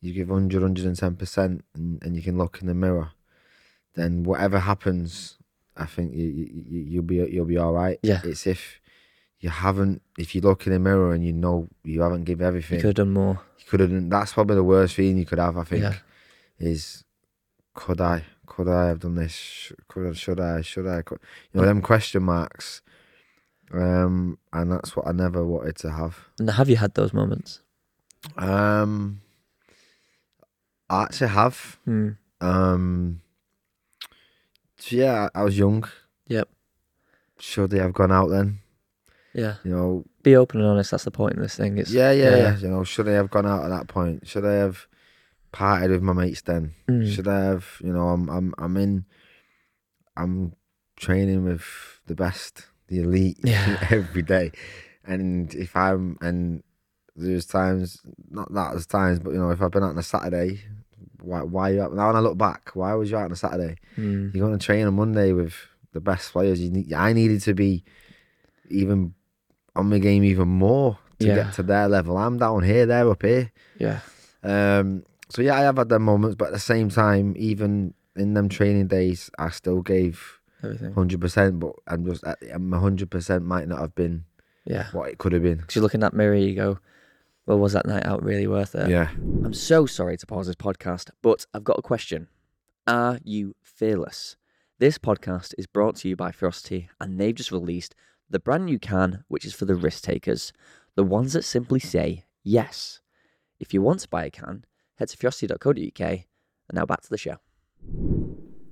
you 0.00 0.12
give 0.12 0.28
100 0.28 0.62
110 0.62 1.16
percent 1.16 1.64
and 1.74 2.00
and 2.04 2.14
you 2.14 2.22
can 2.22 2.36
look 2.38 2.58
in 2.60 2.66
the 2.68 2.74
mirror, 2.74 3.10
then 3.94 4.22
whatever 4.22 4.58
happens, 4.60 5.38
I 5.76 5.86
think 5.86 6.14
you, 6.14 6.26
you 6.26 6.46
you- 6.70 6.84
you'll 6.90 7.02
be 7.02 7.16
you'll 7.16 7.46
be 7.46 7.56
all 7.58 7.72
right. 7.72 7.98
Yeah. 8.02 8.20
It's 8.22 8.46
if 8.46 8.80
you 9.46 9.50
haven't 9.66 10.02
if 10.18 10.28
you 10.34 10.40
look 10.48 10.66
in 10.66 10.72
the 10.72 10.78
mirror 10.88 11.12
and 11.14 11.22
you 11.24 11.32
know 11.32 11.68
you 11.84 11.98
haven't 12.06 12.24
given 12.24 12.44
everything, 12.46 12.76
You 12.78 12.82
could 12.82 12.98
have 12.98 13.06
done 13.06 13.12
more. 13.22 13.36
you 13.60 13.64
could 13.70 13.80
have 13.80 13.90
done. 13.90 14.08
That's 14.08 14.32
probably 14.32 14.56
the 14.56 14.64
worst 14.74 14.94
feeling 14.96 15.18
you 15.18 15.26
could 15.30 15.38
have. 15.46 15.56
I 15.56 15.64
think 15.70 15.82
Yeah. 15.82 15.94
is 16.58 17.04
could 17.74 18.00
I 18.00 18.24
could 18.52 18.68
I 18.68 18.82
have 18.90 19.00
done 19.04 19.14
this? 19.14 19.72
Could 19.88 20.04
I? 20.08 20.12
Should 20.14 20.40
I? 20.40 20.62
Should 20.62 20.86
I? 20.96 21.02
Could, 21.02 21.18
you 21.52 21.60
know 21.60 21.66
them 21.66 21.80
question 21.82 22.22
marks. 22.24 22.82
Um, 23.72 24.38
and 24.52 24.70
that's 24.72 24.94
what 24.96 25.06
I 25.08 25.12
never 25.12 25.44
wanted 25.44 25.76
to 25.82 25.90
have. 25.90 26.14
And 26.40 26.48
have 26.50 26.68
you 26.70 26.76
had 26.76 26.94
those 26.94 27.12
moments? 27.12 27.60
Um, 28.36 29.20
I 30.88 31.02
actually 31.04 31.28
have. 31.40 31.78
Hmm. 31.84 32.08
Um, 32.40 33.20
yeah, 34.90 35.28
I 35.34 35.40
I 35.40 35.44
was 35.44 35.56
young. 35.58 35.84
Yep. 36.28 36.48
Should 37.38 37.70
they 37.70 37.78
have 37.78 37.92
gone 37.92 38.12
out 38.12 38.28
then? 38.30 38.58
Yeah. 39.36 39.54
You 39.64 39.70
know, 39.70 40.04
Be 40.22 40.34
open 40.34 40.60
and 40.60 40.68
honest. 40.70 40.90
That's 40.90 41.04
the 41.04 41.10
point 41.10 41.34
in 41.36 41.42
this 41.42 41.56
thing. 41.56 41.76
It's 41.78 41.90
yeah, 41.92 42.10
yeah, 42.10 42.30
yeah. 42.30 42.36
yeah. 42.36 42.56
You 42.58 42.68
know, 42.68 42.84
should 42.84 43.06
I 43.08 43.12
have 43.12 43.30
gone 43.30 43.46
out 43.46 43.64
at 43.64 43.68
that 43.68 43.86
point? 43.86 44.26
Should 44.26 44.46
I 44.46 44.54
have 44.54 44.86
parted 45.52 45.90
with 45.90 46.02
my 46.02 46.14
mates 46.14 46.40
then? 46.42 46.72
Mm. 46.88 47.12
Should 47.14 47.28
I 47.28 47.44
have? 47.44 47.66
You 47.84 47.92
know, 47.92 48.08
I'm, 48.08 48.28
I'm, 48.30 48.54
I'm 48.58 48.76
in. 48.78 49.04
I'm 50.16 50.54
training 50.96 51.44
with 51.44 51.64
the 52.06 52.14
best, 52.14 52.66
the 52.88 53.00
elite, 53.00 53.36
Yeah. 53.44 53.86
every 53.90 54.22
day. 54.22 54.52
And 55.04 55.54
if 55.54 55.76
I'm, 55.76 56.16
and 56.22 56.62
there's 57.14 57.44
times, 57.46 58.00
not 58.30 58.52
that 58.54 58.70
there's 58.70 58.86
times, 58.86 59.18
but 59.18 59.32
you 59.34 59.38
know, 59.38 59.50
if 59.50 59.60
I've 59.60 59.70
been 59.70 59.82
out 59.82 59.90
on 59.90 59.98
a 59.98 60.02
Saturday, 60.02 60.60
why, 61.20 61.42
why 61.42 61.70
you 61.70 61.82
out? 61.82 61.92
Now 61.94 62.06
when 62.06 62.16
I 62.16 62.20
look 62.20 62.38
back, 62.38 62.70
why 62.74 62.94
was 62.94 63.10
you 63.10 63.18
out 63.18 63.26
on 63.26 63.32
a 63.32 63.36
Saturday? 63.36 63.76
Mm. 63.98 64.34
You're 64.34 64.46
going 64.46 64.58
to 64.58 64.64
train 64.64 64.86
on 64.86 64.94
Monday 64.94 65.32
with 65.32 65.54
the 65.92 66.00
best 66.00 66.32
players. 66.32 66.60
You 66.60 66.70
need, 66.70 66.92
I 66.92 67.12
needed 67.12 67.42
to 67.42 67.52
be 67.54 67.84
even 68.70 69.14
on 69.76 69.88
my 69.90 69.98
game 69.98 70.24
even 70.24 70.48
more 70.48 70.98
to 71.20 71.26
Yeah. 71.26 71.34
get 71.36 71.52
to 71.54 71.62
their 71.62 71.88
level. 71.88 72.16
I'm 72.16 72.38
down 72.38 72.62
here, 72.64 72.86
they're 72.86 73.08
up 73.10 73.22
here. 73.22 73.52
Yeah. 73.78 74.00
Um, 74.42 75.04
so 75.28 75.42
yeah, 75.42 75.54
I 75.56 75.60
have 75.60 75.76
had 75.76 75.88
them 75.88 76.02
moments, 76.02 76.36
but 76.36 76.46
at 76.48 76.52
the 76.52 76.58
same 76.58 76.88
time, 76.88 77.34
even 77.36 77.94
in 78.16 78.34
them 78.34 78.48
training 78.48 78.86
days, 78.88 79.30
I 79.38 79.50
still 79.50 79.82
gave 79.82 80.40
Everything. 80.62 80.92
hundred 80.94 81.20
percent. 81.20 81.58
But 81.60 81.72
I'm 81.86 82.04
just, 82.04 82.24
I'm 82.52 82.72
hundred 82.72 83.10
percent 83.10 83.44
might 83.44 83.68
not 83.68 83.80
have 83.80 83.94
been 83.94 84.24
Yeah. 84.64 84.86
what 84.92 85.08
it 85.10 85.18
could 85.18 85.32
have 85.32 85.42
been. 85.42 85.58
Because 85.58 85.76
you 85.76 85.82
look 85.82 85.94
in 85.94 86.00
that 86.00 86.14
mirror, 86.14 86.34
you 86.36 86.54
go, 86.54 86.78
"Well, 87.46 87.58
was 87.58 87.72
that 87.72 87.86
night 87.86 88.06
out 88.06 88.22
really 88.22 88.46
worth 88.46 88.74
it?" 88.74 88.88
Yeah. 88.88 89.10
I'm 89.44 89.52
so 89.54 89.84
sorry 89.86 90.16
to 90.16 90.26
pause 90.26 90.46
this 90.46 90.56
podcast, 90.56 91.10
but 91.22 91.44
I've 91.52 91.64
got 91.64 91.78
a 91.78 91.82
question. 91.82 92.28
Are 92.86 93.18
you 93.24 93.54
fearless? 93.62 94.36
This 94.78 94.96
podcast 94.98 95.54
is 95.58 95.66
brought 95.66 95.96
to 95.96 96.08
you 96.08 96.14
by 96.16 96.30
Ferocity, 96.30 96.88
and 97.00 97.18
they've 97.18 97.34
just 97.34 97.50
released 97.50 97.94
the 98.28 98.38
brand 98.38 98.66
new 98.66 98.78
can, 98.78 99.24
which 99.28 99.44
is 99.44 99.54
for 99.54 99.64
the 99.64 99.74
risk 99.74 100.02
takers, 100.04 100.52
the 100.94 101.04
ones 101.04 101.32
that 101.32 101.42
simply 101.42 101.80
say 101.80 102.24
yes. 102.42 103.00
If 103.58 103.72
you 103.72 103.82
want 103.82 104.00
to 104.00 104.08
buy 104.08 104.24
a 104.26 104.30
can, 104.30 104.64
head 104.96 105.08
to 105.08 105.16
ferocity.co.uk. 105.16 106.00
And 106.00 106.74
now 106.74 106.86
back 106.86 107.02
to 107.02 107.10
the 107.10 107.18
show. 107.18 107.36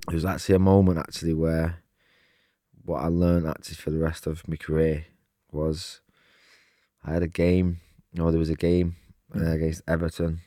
It 0.08 0.14
was 0.14 0.24
actually 0.24 0.56
a 0.56 0.60
moment 0.60 0.98
actually 0.98 1.34
where 1.34 1.82
what 2.84 3.02
I 3.02 3.08
learned 3.08 3.46
actually 3.46 3.76
for 3.76 3.90
the 3.90 3.98
rest 3.98 4.26
of 4.26 4.46
my 4.46 4.56
career 4.56 5.06
was 5.50 6.00
I 7.04 7.12
had 7.12 7.22
a 7.22 7.28
game. 7.28 7.80
No, 8.12 8.30
there 8.30 8.38
was 8.38 8.50
a 8.50 8.56
game 8.56 8.96
uh, 9.34 9.52
against 9.52 9.82
Everton, 9.88 10.40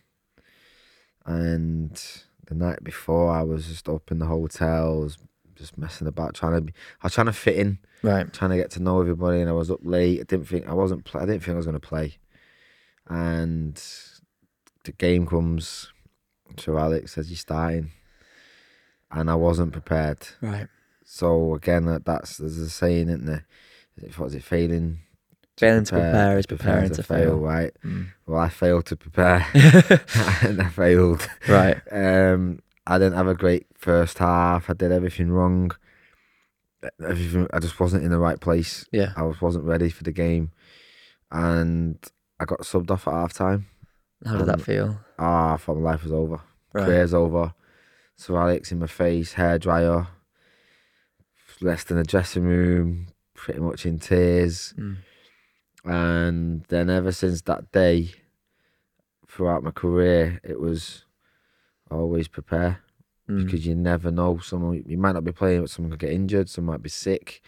and 1.26 2.00
the 2.46 2.56
night 2.56 2.84
before 2.84 3.32
I 3.32 3.42
was 3.44 3.68
just 3.68 3.90
up 3.90 4.12
in 4.12 4.20
the 4.20 4.26
hotel, 4.26 4.94
I 4.94 5.04
was 5.04 5.18
just 5.58 5.78
messing 5.78 6.08
about, 6.08 6.34
trying 6.36 6.54
to 6.54 6.62
be. 6.62 6.74
I 7.02 7.06
was 7.08 7.14
trying 7.14 7.28
to 7.28 7.34
fit 7.34 7.56
in, 7.58 7.80
Right. 8.04 8.32
trying 8.32 8.52
to 8.52 8.58
get 8.58 8.72
to 8.72 8.82
know 8.82 9.00
everybody, 9.02 9.42
and 9.42 9.50
I 9.50 9.54
was 9.54 9.70
up 9.72 9.80
late. 9.84 10.20
I 10.20 10.24
didn't 10.24 10.48
think 10.48 10.68
I 10.68 10.74
wasn't. 10.74 11.08
I 11.16 11.26
didn't 11.26 11.42
think 11.44 11.54
I 11.56 11.58
was 11.58 11.66
going 11.66 11.80
to 11.80 11.88
play, 11.88 12.18
and 13.08 13.82
the 14.84 14.92
game 14.94 15.26
comes. 15.26 15.92
Sir 16.58 16.78
Alex 16.78 17.14
says 17.14 17.30
you're 17.30 17.38
starting, 17.38 17.92
and 19.12 19.30
I 19.30 19.36
wasn't 19.36 19.74
prepared. 19.74 20.28
Right. 20.42 20.68
So 21.04 21.54
again, 21.56 21.86
that, 21.86 22.06
that's 22.06 22.38
there's 22.38 22.58
a 22.58 22.70
saying, 22.70 23.10
isn't 23.10 23.26
there? 23.26 23.46
What 24.18 24.28
is 24.28 24.36
it? 24.36 24.44
Failing. 24.44 25.00
Failing 25.58 25.86
to 25.86 25.92
prepare 25.94 26.38
is 26.38 26.46
preparing 26.46 26.92
to 26.92 27.02
fail. 27.04 27.36
Right. 27.38 27.72
Mm. 27.84 28.10
Well, 28.28 28.40
I 28.40 28.50
failed 28.50 28.86
to 28.88 28.96
prepare, 28.96 29.46
and 30.44 30.62
I 30.62 30.70
failed. 30.70 31.28
right. 31.48 31.78
Um, 31.92 32.60
I 32.88 32.98
didn't 32.98 33.18
have 33.18 33.28
a 33.28 33.36
great 33.36 33.68
first 33.76 34.18
half. 34.18 34.70
I 34.70 34.74
did 34.74 34.94
everything 34.94 35.30
wrong. 35.30 35.72
Everything. 37.04 37.48
I 37.52 37.60
just 37.60 37.80
wasn't 37.80 38.06
in 38.06 38.12
the 38.12 38.18
right 38.18 38.40
place. 38.40 38.86
Yeah. 38.94 39.12
I 39.18 39.24
was 39.24 39.42
wasn't 39.42 39.66
ready 39.66 39.90
for 39.90 40.04
the 40.04 40.12
game, 40.12 40.52
and 41.30 41.98
I 42.40 42.46
got 42.46 42.62
subbed 42.62 42.90
off 42.90 43.08
at 43.08 43.14
half 43.14 43.34
time. 43.34 43.68
How 44.26 44.38
did 44.38 44.48
that 44.48 44.62
feel? 44.62 45.00
Ah, 45.20 45.56
I 45.56 45.58
thought 45.58 45.76
my 45.76 45.92
life 45.92 46.04
was 46.04 46.14
over. 46.14 46.40
Right. 46.74 46.86
Career's 46.86 47.14
over. 47.14 47.54
Sir 48.16 48.38
Alex 48.38 48.72
in 48.72 48.80
my 48.80 48.88
face, 48.88 49.34
hair 49.34 49.60
dryer, 49.60 50.08
left 51.62 51.92
in 51.92 51.98
the 51.98 52.04
dressing 52.04 52.44
room, 52.44 53.08
pretty 53.36 53.60
much 53.60 53.86
in 53.86 54.00
tears. 54.00 54.74
Mm. 54.78 54.98
And 55.84 56.64
then 56.70 56.90
ever 56.90 57.12
since 57.12 57.42
that 57.44 57.72
day, 57.72 58.12
throughout 59.28 59.64
my 59.64 59.72
career, 59.72 60.40
it 60.44 60.60
was 60.60 61.06
always 61.92 62.28
prepare 62.28 62.82
Mm. 63.30 63.44
because 63.46 63.66
you 63.68 63.76
never 63.76 64.10
know. 64.12 64.38
Someone 64.40 64.84
you 64.88 64.98
might 64.98 65.12
not 65.14 65.24
be 65.26 65.32
playing, 65.34 65.62
but 65.62 65.70
someone 65.70 65.92
could 65.92 66.00
get 66.00 66.14
injured. 66.14 66.50
Someone 66.50 66.76
might 66.76 66.84
be 66.84 66.90
sick. 66.90 67.42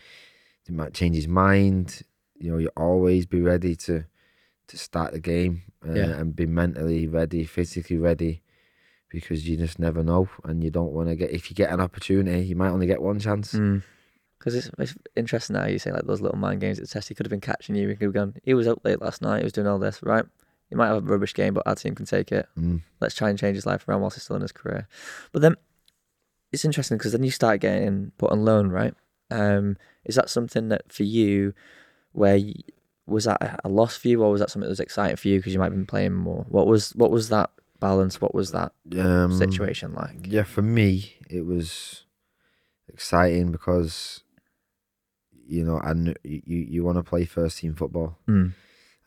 He 0.66 0.74
might 0.74 0.94
change 0.94 1.16
his 1.16 1.28
mind. 1.28 2.02
You 2.38 2.52
know, 2.52 2.58
you 2.58 2.70
always 2.76 3.26
be 3.26 3.42
ready 3.42 3.76
to 3.88 4.06
to 4.68 4.78
start 4.78 5.14
the 5.14 5.20
game 5.20 5.64
uh, 5.88 5.94
Yeah. 5.94 6.18
and 6.20 6.36
be 6.36 6.46
mentally 6.46 7.08
ready, 7.08 7.44
physically 7.46 7.98
ready, 7.98 8.44
because 9.10 9.48
you 9.48 9.58
just 9.58 9.80
never 9.80 10.04
know, 10.04 10.30
and 10.44 10.64
you 10.64 10.70
don't 10.70 10.92
want 10.92 11.10
to 11.10 11.16
get. 11.16 11.32
If 11.32 11.50
you 11.50 11.56
get 11.56 11.72
an 11.72 11.80
opportunity, 11.82 12.46
you 12.46 12.56
might 12.56 12.70
only 12.70 12.86
get 12.88 13.02
one 13.02 13.20
chance. 13.20 13.52
Because 14.38 14.56
it's, 14.56 14.70
it's 14.78 14.96
interesting 15.16 15.56
now 15.56 15.66
you 15.66 15.80
say 15.80 15.92
like 15.92 16.06
those 16.06 16.22
little 16.22 16.38
mind 16.38 16.62
games 16.62 16.78
at 16.80 16.86
the 16.86 16.92
test. 16.92 17.10
He 17.10 17.16
could 17.16 17.26
have 17.26 17.32
been 17.32 17.42
catching 17.42 17.76
you. 17.76 17.88
He 17.90 17.96
could 17.96 18.06
have 18.06 18.14
gone. 18.14 18.36
He 18.44 18.54
was 18.54 18.68
up 18.68 18.80
late 18.86 19.02
last 19.02 19.22
night. 19.22 19.40
He 19.40 19.44
was 19.44 19.52
doing 19.54 19.68
all 19.68 19.80
this. 19.80 20.02
Right. 20.04 20.24
He 20.70 20.76
might 20.76 20.88
have 20.88 20.98
a 20.98 21.02
rubbish 21.02 21.34
game, 21.34 21.56
but 21.56 21.64
our 21.66 21.74
team 21.76 21.96
can 21.96 22.06
take 22.06 22.32
it. 22.32 22.48
Mm. 22.58 22.84
Let's 23.02 23.16
try 23.16 23.30
and 23.30 23.40
change 23.40 23.56
his 23.56 23.66
life 23.66 23.88
around 23.88 24.02
whilst 24.02 24.16
he's 24.18 24.24
still 24.24 24.36
in 24.36 24.44
his 24.44 24.52
career. 24.52 24.88
But 25.32 25.42
then 25.42 25.56
it's 26.52 26.66
interesting 26.66 26.98
because 26.98 27.12
then 27.12 27.24
you 27.24 27.32
start 27.32 27.60
getting 27.62 28.12
put 28.18 28.32
on 28.32 28.44
loan, 28.46 28.70
right? 28.70 28.94
Um, 29.32 29.78
is 30.06 30.16
that 30.16 30.30
something 30.30 30.70
that 30.70 30.92
for 30.92 31.04
you, 31.04 31.54
where 32.14 32.38
y 32.38 32.54
was 33.06 33.26
that 33.26 33.42
a- 33.42 33.68
a 33.68 33.70
loss 33.70 33.98
for 33.98 34.08
you, 34.08 34.22
or 34.24 34.32
was 34.32 34.40
that 34.42 34.50
something 34.50 34.66
that 34.68 34.70
was 34.78 34.80
exciting 34.80 35.16
for 35.18 35.28
you 35.28 35.38
because 35.40 35.54
you 35.54 35.60
might 35.60 35.66
have 35.66 35.74
been 35.74 35.86
playing 35.86 36.14
more? 36.14 36.46
What 36.50 36.68
was 36.68 36.96
what 36.96 37.12
was 37.12 37.30
that 37.30 37.50
balance? 37.80 38.20
What 38.22 38.34
was 38.36 38.52
that 38.52 38.72
Um, 38.98 39.32
situation 39.32 39.94
like? 39.94 40.28
Yeah, 40.28 40.44
for 40.44 40.62
me, 40.62 41.14
it 41.30 41.46
was 41.46 42.06
exciting 42.88 43.52
because 43.52 44.24
you 45.48 45.64
know, 45.64 45.80
and 45.84 46.16
you 46.24 46.42
you 46.58 46.84
want 46.84 46.98
to 46.98 47.04
play 47.04 47.26
first 47.26 47.58
team 47.60 47.74
football, 47.74 48.18
Mm. 48.28 48.54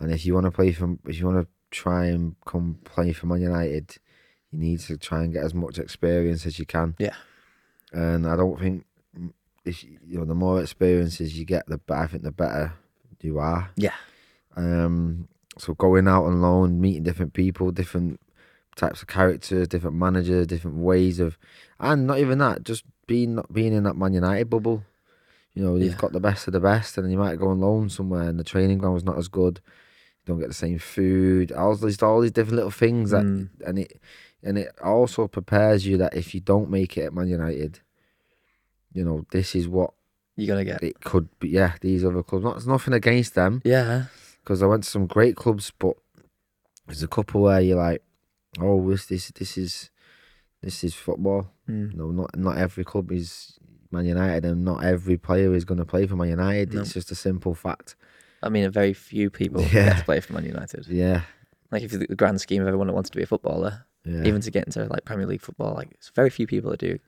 and 0.00 0.12
if 0.12 0.26
you 0.26 0.35
want 0.35 0.44
to 0.46 0.50
play 0.50 0.72
from 0.72 0.98
if 1.07 1.18
you 1.18 1.26
want 1.26 1.44
to 1.44 1.48
try 1.70 2.07
and 2.07 2.35
come 2.44 2.78
play 2.85 3.12
for 3.12 3.26
Man 3.26 3.40
United, 3.40 3.98
you 4.50 4.59
need 4.59 4.81
to 4.81 4.96
try 4.98 5.22
and 5.22 5.33
get 5.33 5.44
as 5.44 5.55
much 5.55 5.78
experience 5.78 6.44
as 6.44 6.59
you 6.59 6.66
can. 6.66 6.96
Yeah. 6.98 7.14
And 7.92 8.26
I 8.26 8.37
don't 8.37 8.59
think 8.59 8.85
if 9.64 9.85
you 9.85 9.98
know 10.18 10.24
the 10.24 10.35
more 10.35 10.61
experiences 10.61 11.38
you 11.38 11.44
get, 11.44 11.66
the 11.66 11.78
better. 11.78 12.00
I 12.02 12.07
think 12.07 12.22
the 12.24 12.33
better 12.33 12.72
you 13.20 13.38
are. 13.38 13.70
Yeah. 13.76 13.94
Um. 14.57 15.28
So 15.59 15.74
going 15.74 16.09
out 16.09 16.24
on 16.24 16.40
loan, 16.40 16.81
meeting 16.81 17.02
different 17.02 17.35
people, 17.35 17.70
different 17.70 18.20
types 18.74 19.02
of 19.02 19.09
characters, 19.09 19.68
different 19.68 19.96
managers, 19.96 20.46
different 20.46 20.78
ways 20.78 21.20
of, 21.20 21.37
and 21.78 22.07
not 22.07 22.18
even 22.18 22.38
that, 22.38 22.64
just 22.64 22.85
being 23.07 23.35
not 23.35 23.52
being 23.52 23.72
in 23.74 23.83
that 23.85 23.96
Man 23.96 24.14
United 24.14 24.48
bubble. 24.48 24.83
You 25.55 25.62
know, 25.62 25.76
you've 25.76 25.92
Yeah. 25.92 25.98
got 25.98 26.12
the 26.12 26.20
best 26.20 26.46
of 26.46 26.55
the 26.55 26.61
best, 26.61 26.96
and 26.96 27.11
you 27.12 27.18
might 27.18 27.38
go 27.38 27.48
on 27.48 27.61
loan 27.61 27.90
somewhere, 27.90 28.22
and 28.22 28.38
the 28.40 28.44
training 28.44 28.78
ground 28.78 28.94
was 28.94 29.05
not 29.05 29.18
as 29.18 29.28
good. 29.28 29.61
You 30.24 30.33
don't 30.33 30.40
get 30.40 30.48
the 30.48 30.55
same 30.55 30.78
food. 30.78 31.52
All 31.52 31.76
these, 31.76 32.02
all 32.02 32.20
these 32.22 32.31
different 32.31 32.57
little 32.57 32.70
things 32.70 33.11
that, 33.11 33.24
Mm. 33.24 33.48
and 33.66 33.78
it, 33.81 34.00
and 34.42 34.59
it 34.59 34.68
also 34.83 35.28
prepares 35.28 35.87
you 35.87 35.96
that 35.98 36.14
if 36.14 36.35
you 36.35 36.40
don't 36.40 36.70
make 36.70 36.96
it 36.96 37.02
at 37.07 37.14
Man 37.14 37.28
United, 37.28 37.81
you 38.92 39.05
know, 39.05 39.24
this 39.33 39.55
is 39.55 39.68
what 39.68 39.92
You're 40.37 40.48
gonna 40.48 40.64
get. 40.64 40.83
it 40.83 41.00
could 41.00 41.28
be. 41.38 41.50
Yeah, 41.50 41.74
these 41.81 42.05
other 42.05 42.22
clubs. 42.22 42.44
Not, 42.44 42.66
nothing 42.66 42.94
against 42.94 43.35
them 43.35 43.62
Yeah. 43.64 44.05
because 44.42 44.62
I 44.62 44.66
went 44.66 44.85
to 44.85 44.90
some 44.90 45.07
great 45.07 45.37
clubs, 45.37 45.72
but 45.78 45.96
there's 46.87 47.02
a 47.02 47.09
couple 47.09 47.42
where 47.42 47.61
you're 47.61 47.76
like, 47.78 48.02
oh, 48.61 48.90
this 48.90 49.07
this 49.07 49.31
this 49.31 49.57
is 49.57 49.90
this 50.62 50.85
is 50.85 50.94
football. 50.94 51.50
Mm. 51.68 51.94
No, 51.94 52.11
not 52.11 52.37
not 52.37 52.59
every 52.59 52.85
club 52.85 53.11
is 53.12 53.59
Man 53.90 54.05
United, 54.07 54.44
and 54.44 54.64
not 54.64 54.85
every 54.85 55.16
player 55.16 55.55
is 55.55 55.64
going 55.64 55.78
to 55.78 55.85
play 55.85 56.07
for 56.07 56.16
Man 56.16 56.28
United. 56.31 56.72
No. 56.74 56.81
It's 56.81 56.94
just 56.94 57.11
a 57.11 57.14
simple 57.14 57.55
fact. 57.55 57.94
I 58.42 58.48
mean, 58.48 58.64
a 58.64 58.70
very 58.70 58.92
few 58.92 59.31
people 59.31 59.64
get 59.70 59.98
to 59.98 60.05
play 60.05 60.20
for 60.20 60.33
Man 60.33 60.44
United. 60.44 60.87
Yeah, 60.88 61.22
Like 61.70 61.83
if 61.83 61.92
you 61.92 61.98
look 61.98 62.05
at 62.07 62.11
the 62.11 62.16
grand 62.16 62.40
scheme 62.40 62.62
of 62.62 62.68
everyone 62.68 62.88
that 62.88 62.94
wants 62.94 63.11
to 63.11 63.16
be 63.16 63.22
a 63.22 63.26
footballer, 63.26 63.85
yeah, 64.04 64.24
even 64.24 64.40
to 64.40 64.50
get 64.50 64.66
into 64.66 64.84
like 64.86 65.04
Premier 65.04 65.26
League 65.26 65.40
football, 65.42 65.74
like 65.74 65.90
it's 65.92 66.08
very 66.10 66.30
few 66.30 66.46
people 66.46 66.70
that 66.70 66.80
do. 66.80 66.98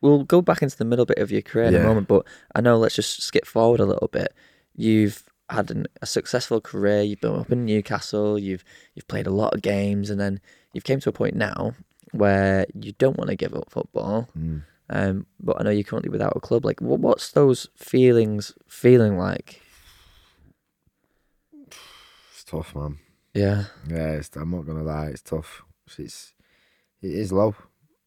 We'll 0.00 0.24
go 0.24 0.42
back 0.42 0.62
into 0.62 0.76
the 0.76 0.84
middle 0.84 1.04
bit 1.06 1.18
of 1.18 1.30
your 1.30 1.42
career 1.42 1.66
in 1.66 1.74
a 1.74 1.78
Yeah. 1.78 1.84
moment, 1.84 2.08
but 2.08 2.26
I 2.56 2.60
know 2.60 2.76
let's 2.76 2.96
just 2.96 3.22
skip 3.22 3.46
forward 3.46 3.78
a 3.80 3.84
little 3.86 4.08
bit. 4.08 4.34
You've 4.74 5.22
had 5.48 5.70
an, 5.70 5.86
a 6.00 6.06
successful 6.06 6.60
career. 6.60 7.02
You've 7.02 7.20
been 7.20 7.36
up 7.36 7.52
in 7.52 7.64
Newcastle. 7.64 8.38
You've 8.38 8.64
you've 8.94 9.06
played 9.06 9.26
a 9.26 9.30
lot 9.30 9.54
of 9.54 9.62
games, 9.62 10.10
and 10.10 10.20
then 10.20 10.40
you've 10.72 10.84
came 10.84 10.98
to 11.00 11.08
a 11.08 11.12
point 11.12 11.36
now 11.36 11.74
where 12.12 12.66
you 12.74 12.92
don't 12.98 13.16
want 13.16 13.30
to 13.30 13.36
give 13.36 13.54
up 13.54 13.70
football. 13.70 14.28
Mm. 14.36 14.62
Um, 14.90 15.26
but 15.40 15.58
I 15.60 15.62
know 15.64 15.70
you're 15.70 15.84
currently 15.84 16.10
without 16.10 16.36
a 16.36 16.40
club. 16.40 16.64
Like, 16.66 16.80
what, 16.82 17.00
what's 17.00 17.30
those 17.30 17.68
feelings 17.76 18.52
feeling 18.68 19.16
like? 19.16 19.62
it's 22.32 22.44
tough, 22.44 22.74
man. 22.74 22.98
Yeah, 23.34 23.64
Yeah, 23.88 24.10
it's, 24.12 24.34
I'm 24.36 24.50
not 24.50 24.66
gonna 24.66 24.82
lie, 24.82 25.06
it's 25.06 25.22
tough. 25.22 25.62
It's 25.98 26.34
It 27.00 27.12
is 27.12 27.32
low. 27.32 27.54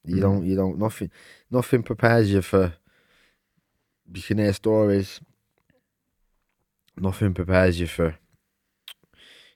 You 0.05 0.17
Mm. 0.17 0.21
don't. 0.21 0.45
You 0.45 0.55
don't. 0.55 0.77
Nothing. 0.77 1.11
Nothing 1.51 1.83
prepares 1.83 2.31
you 2.31 2.41
for. 2.41 2.73
You 4.13 4.21
can 4.21 4.37
hear 4.37 4.53
stories. 4.53 5.19
Nothing 6.97 7.33
prepares 7.33 7.79
you 7.79 7.87
for 7.87 8.17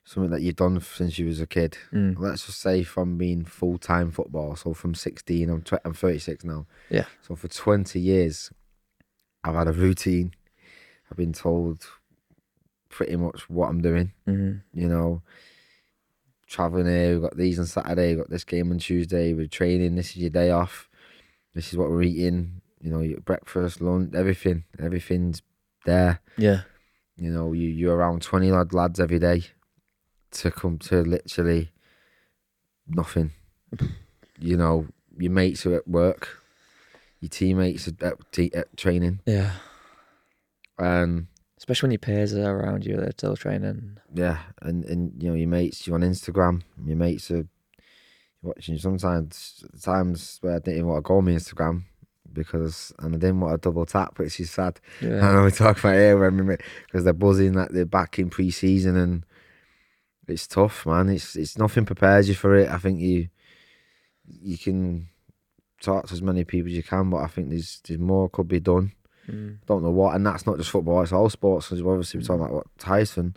something 0.04 0.30
that 0.30 0.42
you've 0.42 0.56
done 0.56 0.80
since 0.80 1.18
you 1.18 1.26
was 1.26 1.40
a 1.40 1.46
kid. 1.46 1.78
Mm. 1.92 2.18
Let's 2.18 2.46
just 2.46 2.60
say 2.60 2.82
from 2.82 3.16
being 3.16 3.44
full 3.44 3.78
time 3.78 4.10
football. 4.10 4.56
So 4.56 4.74
from 4.74 4.94
sixteen, 4.94 5.48
I'm 5.48 5.62
tw- 5.62 5.80
I'm 5.84 5.94
36 5.94 6.44
now. 6.44 6.66
Yeah. 6.90 7.06
So 7.22 7.34
for 7.36 7.48
20 7.48 7.98
years, 8.00 8.50
I've 9.44 9.54
had 9.54 9.68
a 9.68 9.72
routine. 9.72 10.34
I've 11.10 11.16
been 11.16 11.32
told 11.32 11.86
pretty 12.88 13.16
much 13.16 13.48
what 13.48 13.68
I'm 13.68 13.80
doing. 13.80 14.12
Mm. 14.26 14.62
You 14.74 14.88
know, 14.88 15.22
traveling 16.50 16.86
here. 16.86 17.12
We've 17.14 17.22
got 17.22 17.36
these 17.36 17.58
on 17.58 17.66
Saturday. 17.66 18.08
We've 18.08 18.18
got 18.18 18.30
this 18.30 18.44
game 18.44 18.70
on 18.70 18.78
Tuesday. 18.78 19.32
We're 19.32 19.46
training. 19.46 19.94
This 19.94 20.10
is 20.10 20.16
your 20.18 20.30
day 20.30 20.50
off. 20.50 20.88
This 21.54 21.72
is 21.72 21.78
what 21.78 21.88
we're 21.90 22.02
eating. 22.02 22.60
You 22.82 22.90
know, 22.90 23.00
your 23.00 23.20
breakfast, 23.20 23.80
lunch, 23.80 24.14
everything. 24.14 24.64
Everything's 24.78 25.42
there. 25.86 26.20
Yeah. 26.36 26.62
You 27.16 27.30
know, 27.30 27.52
you 27.52 27.68
you're 27.68 27.96
around 27.96 28.22
twenty 28.22 28.50
odd 28.50 28.72
lads 28.72 28.98
every 29.00 29.18
day 29.18 29.44
to 30.32 30.50
come 30.50 30.78
to 30.78 31.02
literally 31.02 31.70
nothing. 32.86 33.32
you 34.38 34.56
know, 34.56 34.86
your 35.18 35.30
mates 35.32 35.66
are 35.66 35.74
at 35.76 35.86
work, 35.88 36.38
your 37.20 37.28
teammates 37.28 37.88
are 37.88 38.06
at, 38.06 38.32
t- 38.32 38.54
at 38.54 38.74
training, 38.76 39.20
Yeah. 39.26 39.52
and 40.78 41.26
Especially 41.60 41.86
when 41.88 41.92
your 41.92 41.98
peers 42.00 42.34
are 42.34 42.56
around 42.58 42.84
you, 42.84 42.96
they're 42.96 43.12
still 43.12 43.36
training. 43.36 43.98
yeah, 44.12 44.38
and 44.62 44.84
and 44.86 45.22
you 45.22 45.28
know 45.28 45.34
your 45.36 45.46
mates 45.48 45.86
you're 45.86 45.94
on 45.94 46.02
Instagram, 46.02 46.62
your 46.84 46.96
mates 46.96 47.30
are 47.30 47.46
watching. 48.42 48.74
you 48.74 48.80
Sometimes 48.80 49.62
times 49.82 50.38
where 50.40 50.56
I 50.56 50.58
didn't 50.58 50.74
even 50.78 50.86
want 50.88 51.04
to 51.04 51.08
go 51.08 51.18
on 51.18 51.26
my 51.26 51.32
Instagram 51.32 51.82
because 52.32 52.92
and 52.98 53.14
I 53.14 53.18
didn't 53.18 53.40
want 53.40 53.60
to 53.62 53.68
double 53.68 53.84
tap, 53.86 54.18
which 54.18 54.40
is 54.40 54.50
sad. 54.50 54.80
I 55.02 55.04
Yeah. 55.04 55.32
know 55.32 55.44
we 55.48 55.50
talk 55.50 55.78
about 55.78 55.94
here 55.96 56.18
when 56.18 56.46
we 56.46 56.56
because 56.86 57.04
they're 57.04 57.12
buzzing 57.12 57.52
that 57.52 57.72
they're 57.74 57.84
back 57.84 58.18
in 58.18 58.30
pre-season 58.30 58.96
and 58.96 59.26
it's 60.26 60.46
tough, 60.46 60.86
man. 60.86 61.08
It's 61.10 61.36
it's 61.36 61.58
nothing 61.58 61.84
prepares 61.84 62.26
you 62.28 62.34
for 62.34 62.54
it. 62.56 62.70
I 62.70 62.78
think 62.78 63.00
you 63.00 63.28
you 64.24 64.56
can 64.56 65.08
talk 65.82 66.06
to 66.06 66.14
as 66.14 66.22
many 66.22 66.44
people 66.44 66.70
as 66.70 66.76
you 66.76 66.82
can, 66.84 67.10
but 67.10 67.18
I 67.18 67.26
think 67.26 67.50
there's 67.50 67.80
there's 67.86 68.00
more 68.00 68.30
could 68.30 68.48
be 68.48 68.60
done. 68.60 68.92
Mm. 69.28 69.58
Don't 69.66 69.82
know 69.82 69.90
what, 69.90 70.14
and 70.16 70.26
that's 70.26 70.46
not 70.46 70.56
just 70.58 70.70
football; 70.70 71.02
it's 71.02 71.12
all 71.12 71.28
sports. 71.30 71.68
Because 71.68 71.82
obviously 71.82 72.18
we're 72.18 72.24
talking 72.24 72.42
about 72.42 72.54
what 72.54 72.66
Tyson, 72.78 73.36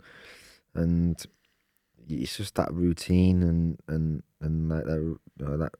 and 0.74 1.16
it's 2.08 2.36
just 2.36 2.54
that 2.56 2.72
routine 2.72 3.42
and 3.42 3.78
and 3.88 4.22
and 4.40 4.68
like 4.68 4.84
that 4.84 5.00
you 5.00 5.18
know, 5.38 5.56
that 5.56 5.72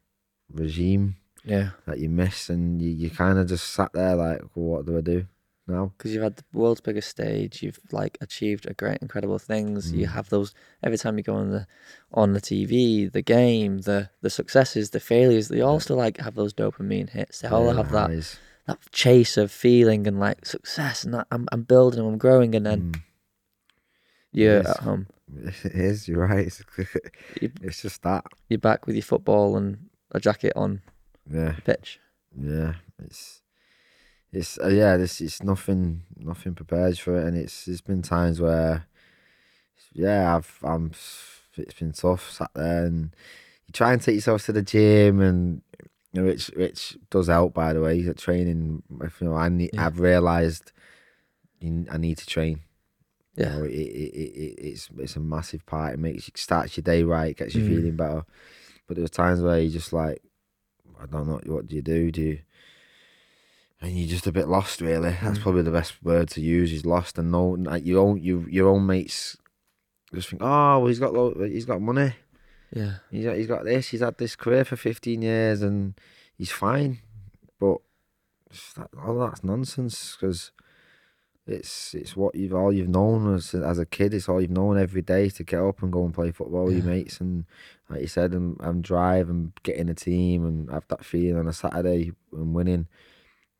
regime 0.52 1.16
Yeah. 1.44 1.70
that 1.86 1.98
you 1.98 2.08
miss, 2.08 2.48
and 2.50 2.80
you, 2.80 2.90
you 2.90 3.10
kind 3.10 3.38
of 3.38 3.48
just 3.48 3.72
sat 3.72 3.92
there 3.92 4.14
like, 4.14 4.40
well, 4.54 4.76
what 4.76 4.86
do 4.86 4.96
I 4.96 5.00
do 5.00 5.26
now? 5.66 5.92
because 5.96 6.12
you've 6.12 6.22
had 6.22 6.36
the 6.36 6.44
world's 6.52 6.80
biggest 6.82 7.08
stage, 7.08 7.62
you've 7.62 7.80
like 7.90 8.18
achieved 8.20 8.66
a 8.66 8.74
great, 8.74 8.98
incredible 9.00 9.38
things. 9.38 9.92
You 9.92 10.06
Mm. 10.06 10.10
have 10.12 10.28
those 10.28 10.54
every 10.82 10.98
time 10.98 11.16
you 11.18 11.24
go 11.24 11.34
on 11.34 11.50
the 11.50 11.66
on 12.12 12.32
the 12.34 12.40
TV, 12.40 13.10
the 13.10 13.22
game, 13.22 13.80
the 13.82 14.10
the 14.20 14.30
successes, 14.30 14.90
the 14.90 15.00
failures. 15.00 15.48
They 15.48 15.60
all 15.62 15.80
still 15.80 15.96
like 15.96 16.18
have 16.18 16.34
those 16.34 16.52
dopamine 16.54 17.10
hits. 17.10 17.40
They 17.40 17.48
all 17.48 17.66
Yeah, 17.70 17.76
have 17.76 17.90
that. 17.92 18.10
That 18.66 18.78
chase 18.92 19.36
of 19.36 19.50
feeling 19.52 20.06
and 20.06 20.18
like 20.20 20.44
success, 20.46 21.04
and 21.04 21.14
that 21.14 21.26
I'm 21.30 21.46
I'm 21.52 21.62
building, 21.62 22.00
and 22.00 22.08
I'm 22.08 22.18
growing, 22.18 22.54
and 22.54 22.64
then 22.66 22.80
Mm. 22.92 23.00
you're 24.32 24.56
Yes. 24.62 24.70
at 24.70 24.80
home. 24.84 25.06
It 25.64 25.72
is. 25.74 26.06
You're 26.08 26.26
right. 26.26 26.46
It's, 26.46 26.62
it's 27.36 27.82
just 27.82 28.02
that. 28.02 28.24
You're 28.48 28.58
back 28.58 28.86
with 28.86 28.94
your 28.96 29.02
football 29.02 29.56
and 29.56 29.88
a 30.12 30.20
jacket 30.20 30.52
on 30.56 30.82
Yeah. 31.30 31.56
pitch. 31.64 31.98
Yeah. 32.38 32.74
It's. 33.02 33.40
It's 34.32 34.58
uh, 34.58 34.68
yeah. 34.68 34.96
This 34.96 35.20
it's 35.20 35.42
nothing. 35.42 36.02
Nothing 36.16 36.54
prepares 36.54 36.98
for 36.98 37.16
it, 37.16 37.26
and 37.26 37.36
it's. 37.36 37.64
There's 37.66 37.80
been 37.80 38.02
times 38.02 38.40
where. 38.40 38.86
Yeah, 39.92 40.36
I've. 40.36 40.58
I'm. 40.62 40.90
It's 41.56 41.74
been 41.74 41.92
tough. 41.92 42.30
Sat 42.32 42.50
there 42.54 42.84
and 42.86 43.14
you 43.66 43.72
try 43.72 43.92
and 43.92 44.02
take 44.02 44.16
yourself 44.16 44.44
to 44.46 44.52
the 44.52 44.62
gym 44.62 45.20
and. 45.20 45.62
You 46.14 46.24
which 46.24 46.46
which 46.56 46.96
does 47.10 47.26
help 47.26 47.52
by 47.54 47.72
the 47.72 47.80
way. 47.80 48.06
At 48.06 48.16
training, 48.18 48.82
if 49.02 49.20
you 49.20 49.28
know, 49.28 49.34
I 49.34 49.48
need, 49.48 49.70
Yeah. 49.74 49.86
I've 49.86 49.98
realised, 50.00 50.72
you- 51.60 51.86
I 51.90 51.96
need 51.98 52.18
to 52.18 52.26
train. 52.26 52.60
You 53.36 53.44
Yeah, 53.44 53.56
know, 53.58 53.64
it, 53.64 53.72
it, 53.72 54.14
it, 54.14 54.32
it, 54.36 54.54
it's 54.70 54.88
it's 54.96 55.16
a 55.16 55.20
massive 55.20 55.66
part. 55.66 55.94
It 55.94 55.98
makes 55.98 56.28
you 56.28 56.32
starts 56.36 56.76
your 56.76 56.82
day 56.82 57.02
right, 57.02 57.36
gets 57.36 57.54
you 57.56 57.62
Mm. 57.62 57.68
feeling 57.68 57.96
better. 57.96 58.24
But 58.86 58.96
there's 58.96 59.10
times 59.10 59.40
where 59.42 59.58
you 59.60 59.70
just 59.70 59.92
like, 59.92 60.22
I 61.00 61.06
don't 61.06 61.26
know, 61.26 61.40
what 61.46 61.66
do 61.66 61.74
you 61.74 61.82
do? 61.82 62.12
Do 62.12 62.22
you, 62.22 62.38
and 63.80 63.90
you're 63.98 64.08
just 64.08 64.26
a 64.28 64.32
bit 64.32 64.46
lost, 64.48 64.80
really. 64.80 65.16
That's 65.20 65.38
Mm. 65.38 65.42
probably 65.42 65.62
the 65.62 65.70
best 65.72 66.00
word 66.02 66.28
to 66.30 66.40
use. 66.40 66.72
Is 66.72 66.86
lost 66.86 67.18
and 67.18 67.32
no, 67.32 67.48
like 67.48 67.84
your 67.84 68.00
own 68.06 68.22
you 68.22 68.46
your 68.48 68.68
own 68.68 68.86
mates 68.86 69.36
just 70.14 70.28
think, 70.28 70.42
oh, 70.42 70.78
well, 70.78 70.86
he's 70.86 71.00
got 71.00 71.12
lo- 71.12 71.34
he's 71.44 71.64
got 71.64 71.82
money. 71.82 72.14
Yeah, 72.74 72.94
He's 73.10 73.24
got, 73.24 73.36
he's 73.36 73.46
got 73.46 73.64
this. 73.64 73.88
He's 73.88 74.00
had 74.00 74.18
this 74.18 74.34
career 74.34 74.64
for 74.64 74.76
15 74.76 75.22
years 75.22 75.62
and 75.62 75.94
he's 76.36 76.50
fine. 76.50 76.98
But 77.60 77.78
that, 78.76 78.88
all 79.00 79.18
that's 79.20 79.44
nonsense 79.44 80.16
because 80.18 80.50
it's 81.46 81.94
it's 81.94 82.16
what 82.16 82.34
you've 82.34 82.54
all 82.54 82.72
you've 82.72 82.88
known 82.88 83.34
as 83.34 83.54
as 83.54 83.78
a 83.78 83.86
kid. 83.86 84.14
It's 84.14 84.28
all 84.28 84.40
you've 84.40 84.50
known 84.50 84.78
every 84.78 85.02
day 85.02 85.28
to 85.30 85.44
get 85.44 85.60
up 85.60 85.82
and 85.82 85.92
go 85.92 86.04
and 86.04 86.14
play 86.14 86.32
football 86.32 86.64
with 86.64 86.76
your 86.76 86.86
mates 86.86 87.20
and 87.20 87.44
like 87.88 88.00
you 88.00 88.06
said 88.06 88.32
and, 88.32 88.56
and 88.60 88.82
drive 88.82 89.28
and 89.28 89.52
get 89.62 89.76
in 89.76 89.88
a 89.88 89.94
team 89.94 90.44
and 90.44 90.70
have 90.70 90.88
that 90.88 91.04
feeling 91.04 91.38
on 91.38 91.46
a 91.46 91.52
Saturday 91.52 92.12
and 92.32 92.54
winning. 92.54 92.88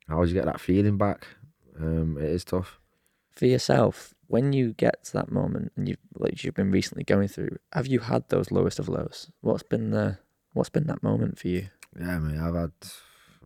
How 0.09 0.17
would 0.19 0.29
you 0.29 0.35
get 0.35 0.45
that 0.45 0.59
feeling 0.59 0.97
back? 0.97 1.27
Um, 1.79 2.17
it 2.19 2.29
is 2.29 2.43
tough. 2.43 2.79
for 3.31 3.45
yourself, 3.45 4.13
when 4.27 4.53
you 4.53 4.73
get 4.73 5.03
to 5.05 5.13
that 5.13 5.31
moment 5.31 5.71
and 5.75 5.87
you've 5.87 5.99
like 6.15 6.43
you've 6.43 6.55
been 6.55 6.71
recently 6.71 7.03
going 7.03 7.27
through, 7.27 7.57
have 7.73 7.87
you 7.87 7.99
had 7.99 8.29
those 8.29 8.51
lowest 8.51 8.79
of 8.79 8.89
lows? 8.89 9.31
What's 9.41 9.63
been 9.63 9.91
the 9.91 10.17
what's 10.53 10.69
been 10.69 10.87
that 10.87 11.03
moment 11.03 11.37
for 11.37 11.47
you? 11.47 11.69
Yeah, 11.99 12.19
mate. 12.19 12.39
I've 12.39 12.55
had 12.55 12.71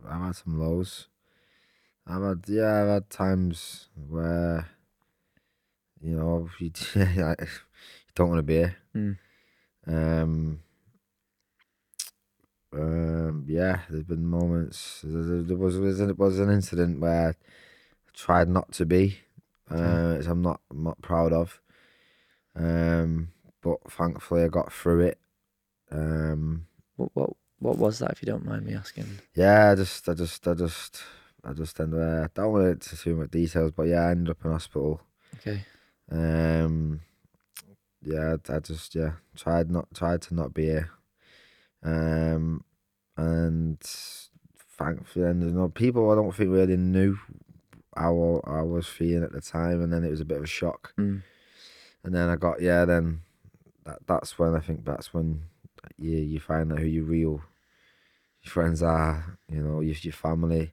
I've 0.08 0.22
had 0.22 0.36
some 0.36 0.60
lows. 0.60 1.08
I've 2.08 2.24
had 2.24 2.44
yeah, 2.48 2.82
I've 2.82 2.88
had 2.88 3.10
times 3.10 3.90
where 3.96 4.70
you 6.02 6.16
know 6.16 6.50
you, 6.60 6.72
you 6.96 7.36
don't 8.16 8.30
want 8.30 8.40
to 8.40 8.44
be 8.44 8.56
here. 8.56 8.78
Mm. 8.96 9.18
Um, 9.88 10.60
um, 12.74 13.46
yeah, 13.48 13.80
there's 13.90 14.04
been 14.04 14.26
moments. 14.26 15.02
There, 15.04 15.42
there 15.42 15.58
was 15.58 15.78
was 15.78 16.00
an, 16.00 16.16
was 16.16 16.40
an 16.40 16.50
incident 16.50 17.00
where 17.00 17.30
I 17.30 17.34
tried 18.14 18.48
not 18.48 18.72
to 18.74 18.86
be, 18.86 19.20
uh, 19.70 20.16
which 20.18 20.28
I'm 20.28 20.42
not 20.42 20.62
I'm 20.72 20.84
not 20.84 21.02
proud 21.02 21.34
of. 21.34 21.60
Um, 22.56 23.30
but 23.62 23.78
thankfully 23.92 24.44
I 24.44 24.48
got 24.48 24.72
through 24.74 25.02
it. 25.02 25.20
Um, 25.92 26.66
What 26.96 27.12
what 27.14 27.30
what 27.60 27.78
was 27.78 28.00
that? 28.00 28.12
If 28.12 28.22
you 28.22 28.26
don't 28.28 28.46
mind 28.46 28.66
me 28.66 28.74
asking. 28.74 29.20
yeah, 29.36 29.72
I 29.72 29.76
just, 29.76 30.08
I 30.08 30.14
just, 30.14 30.48
I 30.48 30.54
just, 30.54 31.04
I 31.44 31.52
just 31.54 31.80
ended. 31.80 32.00
Uh, 32.00 32.24
I 32.24 32.28
don't 32.34 32.54
want 32.54 32.82
to 32.82 32.98
too 32.98 33.16
much 33.18 33.32
details, 33.32 33.72
but 33.72 33.84
yeah, 33.84 34.02
I 34.06 34.12
ended 34.12 34.30
up 34.32 34.46
in 34.46 34.52
hospital. 34.52 35.02
Okay. 35.36 35.62
Um, 36.10 37.02
yeah, 38.02 38.36
I, 38.50 38.56
I 38.56 38.60
just, 38.60 38.96
yeah, 38.96 39.12
tried 39.36 39.70
not, 39.70 39.94
tried 39.94 40.22
to 40.24 40.34
not 40.36 40.54
be 40.54 40.66
here. 40.68 40.90
Um, 41.84 42.64
and 43.18 43.78
thankfully, 44.78 45.26
and 45.26 45.44
you 45.44 45.52
know, 45.52 45.68
people 45.68 46.10
I 46.12 46.16
don't 46.16 46.34
think 46.34 46.52
really 46.52 46.78
knew 46.78 47.18
how 47.96 48.42
I 48.46 48.62
was 48.62 48.88
feeling 48.88 49.24
at 49.24 49.32
the 49.32 49.42
time, 49.42 49.82
and 49.82 49.92
then 49.92 50.04
it 50.04 50.10
was 50.12 50.22
a 50.22 50.26
bit 50.26 50.38
of 50.38 50.44
a 50.44 50.48
shock. 50.48 50.94
Mm. 50.98 51.24
And 52.04 52.16
then 52.16 52.30
I 52.30 52.36
got, 52.36 52.62
yeah, 52.62 52.86
then 52.86 53.22
that, 53.86 54.00
that's 54.08 54.38
when 54.40 54.56
I 54.56 54.60
think 54.60 54.86
that's 54.86 55.14
when 55.14 55.44
you 55.98 56.18
you 56.18 56.40
find 56.40 56.72
out 56.72 56.80
who 56.80 56.86
your 56.86 57.04
real 57.06 57.42
your 58.44 58.52
friends 58.52 58.82
are, 58.84 59.38
you 59.50 59.62
know, 59.62 59.82
your 59.82 59.96
your 60.02 60.14
family. 60.14 60.72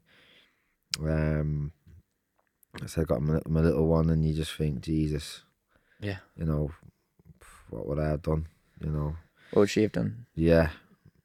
Um, 1.00 1.72
so 2.86 3.02
I 3.02 3.04
got 3.04 3.22
my, 3.22 3.40
my 3.46 3.60
little 3.60 3.86
one, 3.86 4.10
and 4.10 4.24
you 4.26 4.34
just 4.34 4.52
think, 4.54 4.80
Jesus, 4.82 5.42
Yeah. 6.00 6.18
you 6.36 6.44
know, 6.44 6.70
what 7.70 7.86
would 7.86 7.98
I 7.98 8.08
have 8.10 8.22
done? 8.22 8.46
You 8.80 8.90
know, 8.90 9.16
What 9.52 9.60
would 9.60 9.70
she 9.70 9.82
have 9.82 9.92
done? 9.92 10.26
yeah, 10.34 10.70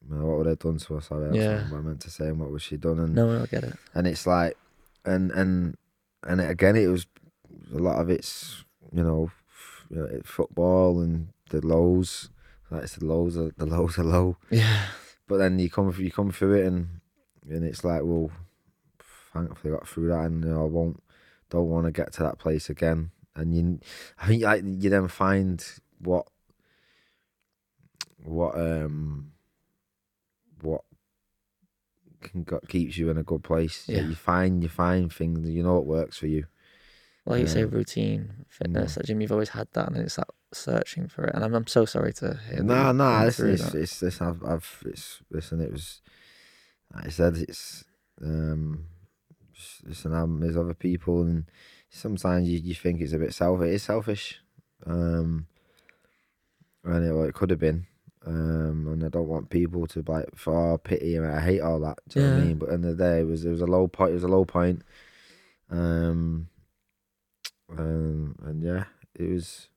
what 0.08 0.38
would 0.38 0.46
I 0.46 0.50
have 0.50 0.58
done 0.58 0.78
to 0.78 0.94
her? 0.94 1.00
Sorry, 1.00 1.36
Yeah. 1.38 1.68
what 1.70 1.78
I 1.78 1.80
meant 1.82 2.00
to 2.02 2.10
say. 2.10 2.28
And 2.28 2.40
what 2.40 2.50
was 2.50 2.62
she 2.62 2.76
done? 2.76 2.98
And 2.98 3.14
No, 3.14 3.42
I 3.42 3.46
get 3.46 3.64
it. 3.64 3.76
and 3.94 4.06
it's 4.06 4.26
like, 4.26 4.56
and 5.04 5.30
and 5.32 5.76
and 6.22 6.40
it, 6.40 6.50
again, 6.50 6.76
it 6.76 6.86
was 6.86 7.06
a 7.74 7.78
lot 7.78 8.00
of 8.00 8.10
it's 8.10 8.64
you 8.92 9.02
know, 9.02 9.30
f- 9.48 9.86
you 9.90 9.96
know, 9.96 10.20
football 10.24 11.00
and 11.00 11.28
the 11.50 11.64
lows. 11.66 12.30
Like 12.70 12.84
it's 12.84 12.96
the 12.96 13.06
lows, 13.06 13.36
are, 13.36 13.52
the 13.56 13.66
lows 13.76 13.98
are 13.98 14.04
low. 14.04 14.36
Yeah. 14.50 14.86
But 15.26 15.38
then 15.38 15.58
you 15.58 15.70
come 15.70 15.94
you 15.98 16.10
come 16.10 16.30
through 16.30 16.60
it 16.60 16.66
and 16.66 16.88
and 17.48 17.64
it's 17.64 17.84
like, 17.84 18.02
well, 18.04 18.30
thankfully 19.32 19.72
I 19.72 19.76
got 19.78 19.88
through 19.88 20.08
that, 20.08 20.26
and 20.26 20.44
you 20.44 20.50
know, 20.50 20.62
I 20.62 20.68
won't 20.68 21.02
don't 21.50 21.68
want 21.68 21.86
to 21.86 21.92
get 21.92 22.12
to 22.14 22.22
that 22.22 22.38
place 22.38 22.70
again. 22.70 23.10
And 23.34 23.54
you, 23.54 23.80
I 24.18 24.26
think 24.26 24.42
like 24.42 24.62
you 24.64 24.90
then 24.90 25.08
find 25.08 25.64
what 25.98 26.26
what 28.22 28.54
um 28.56 29.32
what 30.60 30.82
can 32.22 32.42
got, 32.44 32.68
keeps 32.68 32.96
you 32.96 33.10
in 33.10 33.18
a 33.18 33.22
good 33.22 33.42
place. 33.42 33.88
You- 33.88 33.96
Yeah. 33.96 34.08
You 34.08 34.14
find 34.14 34.62
you 34.62 34.68
find 34.68 35.12
things 35.12 35.48
you 35.48 35.62
know 35.62 35.74
what 35.74 35.86
works 35.86 36.18
for 36.18 36.26
you. 36.26 36.46
Like 37.24 37.40
you 37.42 37.46
say, 37.46 37.64
routine, 37.64 38.46
fitness. 38.48 38.98
Gym, 39.04 39.20
you've 39.20 39.30
always 39.30 39.50
had 39.50 39.68
that, 39.74 39.86
and 39.88 39.96
it's 39.98 40.16
that 40.16 40.26
searching 40.52 41.06
for 41.06 41.24
it. 41.24 41.34
And 41.36 41.44
I'm, 41.44 41.54
I'm 41.54 41.68
so 41.68 41.84
sorry 41.84 42.12
to 42.14 42.36
hear. 42.48 42.56
that 42.56 42.64
No, 42.64 42.90
no, 42.90 43.26
it's, 43.26 43.36
that. 43.36 43.74
it's, 43.74 44.02
it's, 44.02 44.20
I've, 44.20 44.42
I've, 44.44 44.82
it's, 44.86 45.20
listen, 45.30 45.60
it 45.60 45.70
was, 45.70 46.00
like 46.92 47.06
I 47.06 47.10
said, 47.10 47.36
it's, 47.36 47.84
um, 48.20 48.86
listen, 49.84 50.12
um, 50.12 50.40
there's 50.40 50.56
other 50.56 50.74
people, 50.74 51.22
and 51.22 51.44
sometimes 51.90 52.48
you, 52.48 52.58
you 52.58 52.74
think 52.74 53.00
it's 53.00 53.12
a 53.12 53.18
bit 53.18 53.32
selfish. 53.34 53.72
It's 53.72 53.84
selfish, 53.84 54.40
um, 54.84 55.46
and 56.82 57.04
it, 57.06 57.12
well, 57.12 57.24
it 57.28 57.34
could 57.34 57.50
have 57.50 57.60
been, 57.60 57.86
um, 58.26 58.86
and 58.88 59.04
I 59.04 59.08
don't 59.08 59.28
want 59.28 59.50
people 59.50 59.86
to 59.88 60.04
like 60.06 60.36
for 60.36 60.78
pity, 60.78 61.16
and 61.16 61.26
I 61.26 61.40
hate 61.40 61.60
all 61.60 61.80
that. 61.80 61.98
Do 62.08 62.20
you 62.20 62.26
know 62.26 62.34
what 62.34 62.42
I 62.42 62.46
mean? 62.46 62.58
But 62.58 62.68
in 62.70 62.82
the 62.82 62.94
day, 62.94 63.20
it 63.20 63.26
was, 63.26 63.44
it 63.44 63.50
was 63.50 63.60
a 63.60 63.66
low 63.66 63.88
point. 63.88 64.12
It 64.12 64.14
was 64.14 64.24
a 64.24 64.28
low 64.28 64.44
point, 64.44 64.82
um, 65.70 66.48
um, 67.76 68.36
and 68.44 68.62
yeah, 68.62 68.84
it 69.14 69.28
was. 69.28 69.68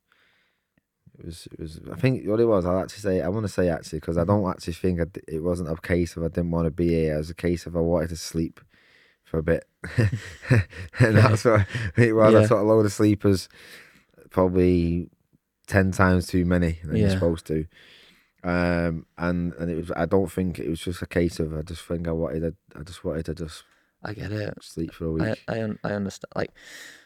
It 1.18 1.26
was, 1.26 1.48
it 1.52 1.60
was. 1.60 1.80
I 1.92 1.96
think 1.96 2.28
what 2.28 2.42
it 2.42 2.46
was. 2.46 2.66
I'll 2.66 2.82
actually 2.82 3.00
say. 3.00 3.22
I 3.22 3.30
want 3.30 3.46
to 3.46 3.52
say 3.52 3.70
actually 3.70 4.00
because 4.00 4.18
I 4.18 4.26
don't 4.26 4.48
actually 4.50 4.74
think 4.74 5.00
I 5.00 5.06
it 5.28 5.42
wasn't 5.42 5.70
a 5.70 5.76
case 5.78 6.18
of 6.18 6.24
I 6.24 6.28
didn't 6.28 6.52
want 6.52 6.66
to 6.66 6.72
be 6.72 6.90
here. 6.90 7.16
It 7.16 7.18
was 7.18 7.30
a 7.30 7.36
case 7.36 7.66
of 7.66 7.76
I 7.76 7.80
wanted 7.80 8.10
to 8.10 8.18
sleep 8.18 8.60
for 9.24 9.40
a 9.40 9.44
bit, 9.44 9.66
and 11.00 11.18
that's 11.18 11.46
what 11.46 11.66
it 11.96 12.14
was. 12.14 12.34
Yeah. 12.34 12.40
I 12.42 12.44
took 12.44 12.60
a 12.60 12.64
load 12.64 12.86
of 12.86 12.92
sleepers, 12.92 13.48
probably 14.30 15.10
ten 15.68 15.92
times 15.92 16.28
too 16.28 16.46
many 16.46 16.80
than 16.84 16.98
you're 16.98 17.10
supposed 17.10 17.48
to. 17.48 17.66
Um, 18.46 19.06
and 19.18 19.54
and 19.56 19.72
it 19.72 19.76
was. 19.78 19.92
I 19.96 20.06
don't 20.06 20.32
think 20.32 20.60
it 20.60 20.70
was 20.70 20.80
just 20.80 21.02
a 21.02 21.08
case 21.08 21.40
of. 21.40 21.58
I 21.58 21.62
just 21.64 21.82
think 21.84 22.08
I 22.08 22.12
wanted. 22.12 22.42
To, 22.42 22.54
I 22.80 22.84
just 22.84 23.04
wanted 23.04 23.26
to 23.26 23.34
just 23.34 23.64
I 24.04 24.14
get 24.14 24.32
it. 24.32 24.54
sleep 24.62 24.94
for 24.94 25.06
a 25.06 25.12
week. 25.12 25.24
I 25.48 25.56
I, 25.56 25.64
un- 25.64 25.80
I 25.84 25.94
understand. 25.94 26.32
Like 26.36 26.52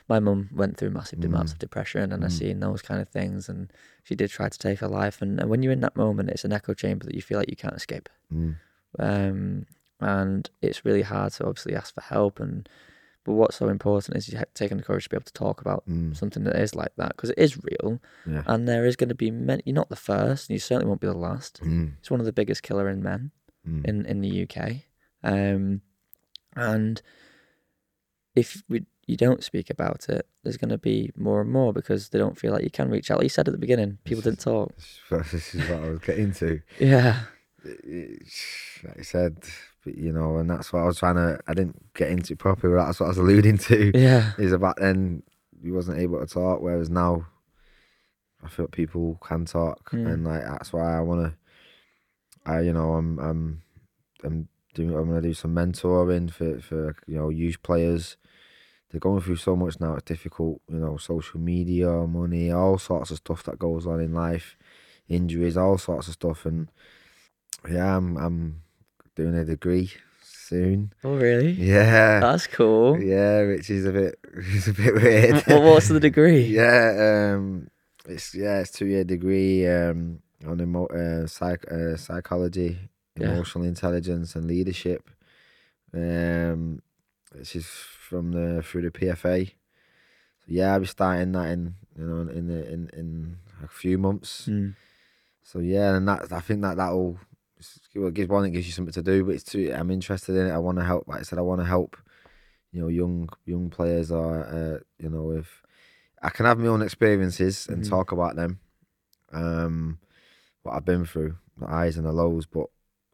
my 0.09 0.19
mum 0.19 0.49
went 0.53 0.75
through 0.77 0.89
massive 0.89 1.23
amounts 1.23 1.51
Mm. 1.51 1.55
of 1.55 1.59
depression, 1.59 2.11
and 2.11 2.25
I 2.25 2.27
Mm. 2.27 2.31
seen 2.31 2.59
those 2.59 2.81
kind 2.81 2.99
of 3.01 3.07
things, 3.07 3.47
and 3.47 3.71
she 4.03 4.15
did 4.15 4.29
try 4.31 4.49
to 4.49 4.57
take 4.59 4.79
her 4.79 4.87
life. 4.89 5.21
And, 5.21 5.39
and 5.39 5.49
when 5.49 5.63
you're 5.63 5.71
in 5.71 5.81
that 5.81 5.95
moment, 5.95 6.29
it's 6.29 6.43
an 6.45 6.51
echo 6.51 6.73
chamber 6.73 7.05
that 7.05 7.15
you 7.15 7.21
feel 7.21 7.37
like 7.37 7.49
you 7.49 7.55
can't 7.55 7.75
escape. 7.75 8.09
Mm. 8.33 8.55
Um, 8.97 9.65
and 10.01 10.49
it's 10.61 10.83
really 10.83 11.03
hard 11.03 11.31
to 11.33 11.45
obviously 11.45 11.75
ask 11.75 11.93
for 11.93 12.01
help. 12.01 12.39
And 12.39 12.67
but 13.29 13.35
what's 13.35 13.57
so 13.57 13.69
important 13.69 14.17
is 14.17 14.27
you 14.27 14.41
taking 14.55 14.77
the 14.77 14.83
courage 14.83 15.03
to 15.03 15.09
be 15.11 15.15
able 15.17 15.25
to 15.25 15.33
talk 15.33 15.61
about 15.61 15.83
Mm. 15.87 16.15
something 16.17 16.43
that 16.45 16.55
is 16.55 16.73
like 16.73 16.93
that 16.97 17.09
because 17.15 17.29
it 17.29 17.37
is 17.37 17.59
real, 17.63 18.01
Yeah. 18.25 18.41
and 18.47 18.67
there 18.67 18.85
is 18.87 18.95
going 18.95 19.09
to 19.09 19.15
be 19.15 19.29
many. 19.29 19.61
You're 19.67 19.75
not 19.75 19.89
the 19.89 19.95
first, 19.95 20.49
and 20.49 20.55
you 20.55 20.59
certainly 20.59 20.87
won't 20.89 20.99
be 21.01 21.05
the 21.07 21.13
last. 21.13 21.61
Mm. 21.61 21.93
It's 21.99 22.09
one 22.09 22.19
of 22.19 22.25
the 22.25 22.33
biggest 22.33 22.63
killer 22.63 22.89
in 22.89 23.03
men 23.03 23.29
Mm. 23.67 23.85
in 23.85 24.05
in 24.07 24.21
the 24.21 24.29
UK. 24.43 24.85
Um, 25.23 25.81
and 26.55 27.01
if 28.35 28.63
we 28.67 28.85
you 29.05 29.17
don't 29.17 29.43
speak 29.43 29.69
about 29.69 30.07
it, 30.09 30.27
there's 30.43 30.57
going 30.57 30.69
to 30.69 30.77
be 30.77 31.11
more 31.15 31.41
and 31.41 31.51
more 31.51 31.71
because 31.73 32.09
they 32.09 32.19
don't 32.19 32.37
feel 32.37 32.51
like 32.53 32.63
you 32.63 32.69
can 32.71 32.89
reach 32.89 33.09
out. 33.11 33.17
Like 33.17 33.25
you 33.25 33.29
said 33.29 33.47
at 33.47 33.51
the 33.51 33.57
beginning, 33.57 33.97
people 34.05 34.21
didn't 34.21 34.39
talk. 34.39 34.75
This, 34.77 35.55
is 35.55 35.67
what 35.69 35.83
I 35.83 35.89
was 35.89 35.99
getting 35.99 36.31
to. 36.33 36.61
Yeah, 36.79 37.21
like 38.83 38.99
I 38.99 39.01
said, 39.01 39.37
you 39.85 40.11
know, 40.11 40.37
and 40.37 40.49
that's 40.49 40.71
what 40.73 40.81
I 40.81 40.85
was 40.85 40.99
trying 40.99 41.15
to. 41.15 41.39
I 41.47 41.53
didn't 41.53 41.93
get 41.93 42.09
into 42.09 42.35
properly. 42.35 42.75
but 42.75 42.85
That's 42.85 42.99
what 42.99 43.07
I 43.07 43.09
was 43.09 43.17
alluding 43.17 43.57
to. 43.59 43.91
yeah, 43.97 44.31
Is 44.37 44.51
about 44.51 44.77
then 44.79 45.23
we 45.61 45.71
wasn't 45.71 45.99
able 45.99 46.19
to 46.19 46.25
talk, 46.27 46.61
whereas 46.61 46.89
now 46.89 47.25
I 48.43 48.47
feel 48.49 48.67
people 48.67 49.17
can 49.21 49.45
talk, 49.45 49.89
Mm. 49.91 50.07
and 50.13 50.25
like 50.25 50.43
that's 50.43 50.71
why 50.73 50.97
I 50.97 51.01
want 51.01 51.25
to. 51.25 51.37
I 52.51 52.61
you 52.61 52.73
know 52.73 52.93
I'm 52.93 53.19
I'm 53.19 53.61
I'm 54.23 54.47
doing 54.73 54.93
I'm 54.95 55.07
gonna 55.09 55.21
do 55.21 55.33
some 55.33 55.53
mentoring 55.55 56.31
for 56.31 56.59
for 56.61 56.95
you 57.07 57.17
know 57.17 57.29
youth 57.29 57.61
players. 57.63 58.17
They're 58.91 58.99
going 58.99 59.21
through 59.21 59.35
so 59.35 59.55
much 59.55 59.79
now. 59.79 59.93
It's 59.93 60.03
difficult, 60.03 60.61
you 60.67 60.77
know, 60.79 60.97
social 60.97 61.39
media, 61.39 61.89
money, 62.07 62.51
all 62.51 62.79
sorts 62.79 63.11
of 63.11 63.17
stuff 63.17 63.43
that 63.43 63.59
goes 63.59 63.85
on 63.85 63.99
in 63.99 64.13
life, 64.15 64.57
injuries, 65.07 65.57
all 65.57 65.77
sorts 65.77 66.07
of 66.07 66.15
stuff, 66.15 66.43
and 66.45 66.71
yeah, 67.69 67.95
I'm 67.97 68.17
I'm 68.17 68.61
doing 69.19 69.35
a 69.35 69.45
degree 69.45 69.91
soon. 70.23 70.93
Oh, 71.03 71.15
really? 71.17 71.51
Yeah, 71.51 72.19
That's 72.21 72.47
cool. 72.47 72.99
yeah, 73.01 73.45
which 73.45 73.69
is 73.69 73.85
a 73.85 73.91
bit 73.91 74.19
it's 74.55 74.67
a 74.67 74.73
bit 74.73 74.93
weird. 74.95 75.35
What, 75.47 75.61
what's 75.63 75.89
the 75.89 75.99
degree? 75.99 76.41
yeah, 76.45 77.33
um, 77.35 77.69
it's 78.07 78.33
yeah, 78.33 78.59
it's 78.61 78.71
two 78.71 78.85
year 78.87 79.03
degree 79.03 79.67
um 79.67 80.19
on 80.47 80.61
emo- 80.61 80.87
uh, 80.87 81.27
psych 81.27 81.65
uh, 81.71 81.97
psychology, 81.97 82.77
Yeah. 83.19 83.33
emotional 83.33 83.65
intelligence, 83.65 84.35
and 84.35 84.47
leadership. 84.47 85.03
Um, 85.93 86.81
which 87.33 87.55
is 87.55 87.65
from 87.67 88.31
the 88.31 88.61
through 88.63 88.83
the 88.83 88.91
PFA. 88.99 89.47
So 89.49 90.45
yeah, 90.47 90.73
I'll 90.73 90.79
be 90.79 90.85
starting 90.85 91.31
that 91.33 91.49
in 91.51 91.75
you 91.97 92.05
know 92.05 92.31
in 92.31 92.47
the 92.47 92.61
in 92.73 92.89
in 92.93 93.37
a 93.63 93.67
few 93.67 93.97
months. 93.97 94.47
Mm. 94.47 94.75
So 95.43 95.59
yeah, 95.59 95.95
and 95.95 96.07
that 96.07 96.31
I 96.31 96.39
think 96.39 96.61
that 96.61 96.77
that'll 96.77 97.19
well, 97.95 98.11
gives 98.11 98.29
one 98.29 98.45
it 98.45 98.51
gives 98.51 98.65
you 98.67 98.73
something 98.73 98.93
to 98.93 99.01
do, 99.01 99.23
but 99.25 99.35
it's 99.35 99.43
too. 99.43 99.71
I'm 99.75 99.91
interested 99.91 100.35
in 100.35 100.47
it. 100.47 100.51
I 100.51 100.57
want 100.57 100.77
to 100.77 100.83
help. 100.85 101.07
Like 101.07 101.19
I 101.19 101.23
said, 101.23 101.39
I 101.39 101.43
want 101.43 101.61
to 101.61 101.65
help. 101.65 101.97
You 102.71 102.81
know, 102.81 102.87
young 102.87 103.29
young 103.45 103.69
players 103.69 104.11
are. 104.11 104.43
uh, 104.45 104.79
you 104.99 105.09
know 105.09 105.31
if 105.31 105.61
I 106.21 106.29
can 106.29 106.45
have 106.45 106.59
my 106.59 106.67
own 106.67 106.81
experiences 106.81 107.67
and 107.67 107.83
Mhm. 107.83 107.89
talk 107.89 108.11
about 108.11 108.35
them, 108.35 108.59
um, 109.31 109.99
what 110.63 110.75
I've 110.75 110.85
been 110.85 111.05
through, 111.05 111.37
the 111.57 111.67
highs 111.67 111.97
and 111.97 112.05
the 112.05 112.11
lows, 112.11 112.45
but 112.45 112.67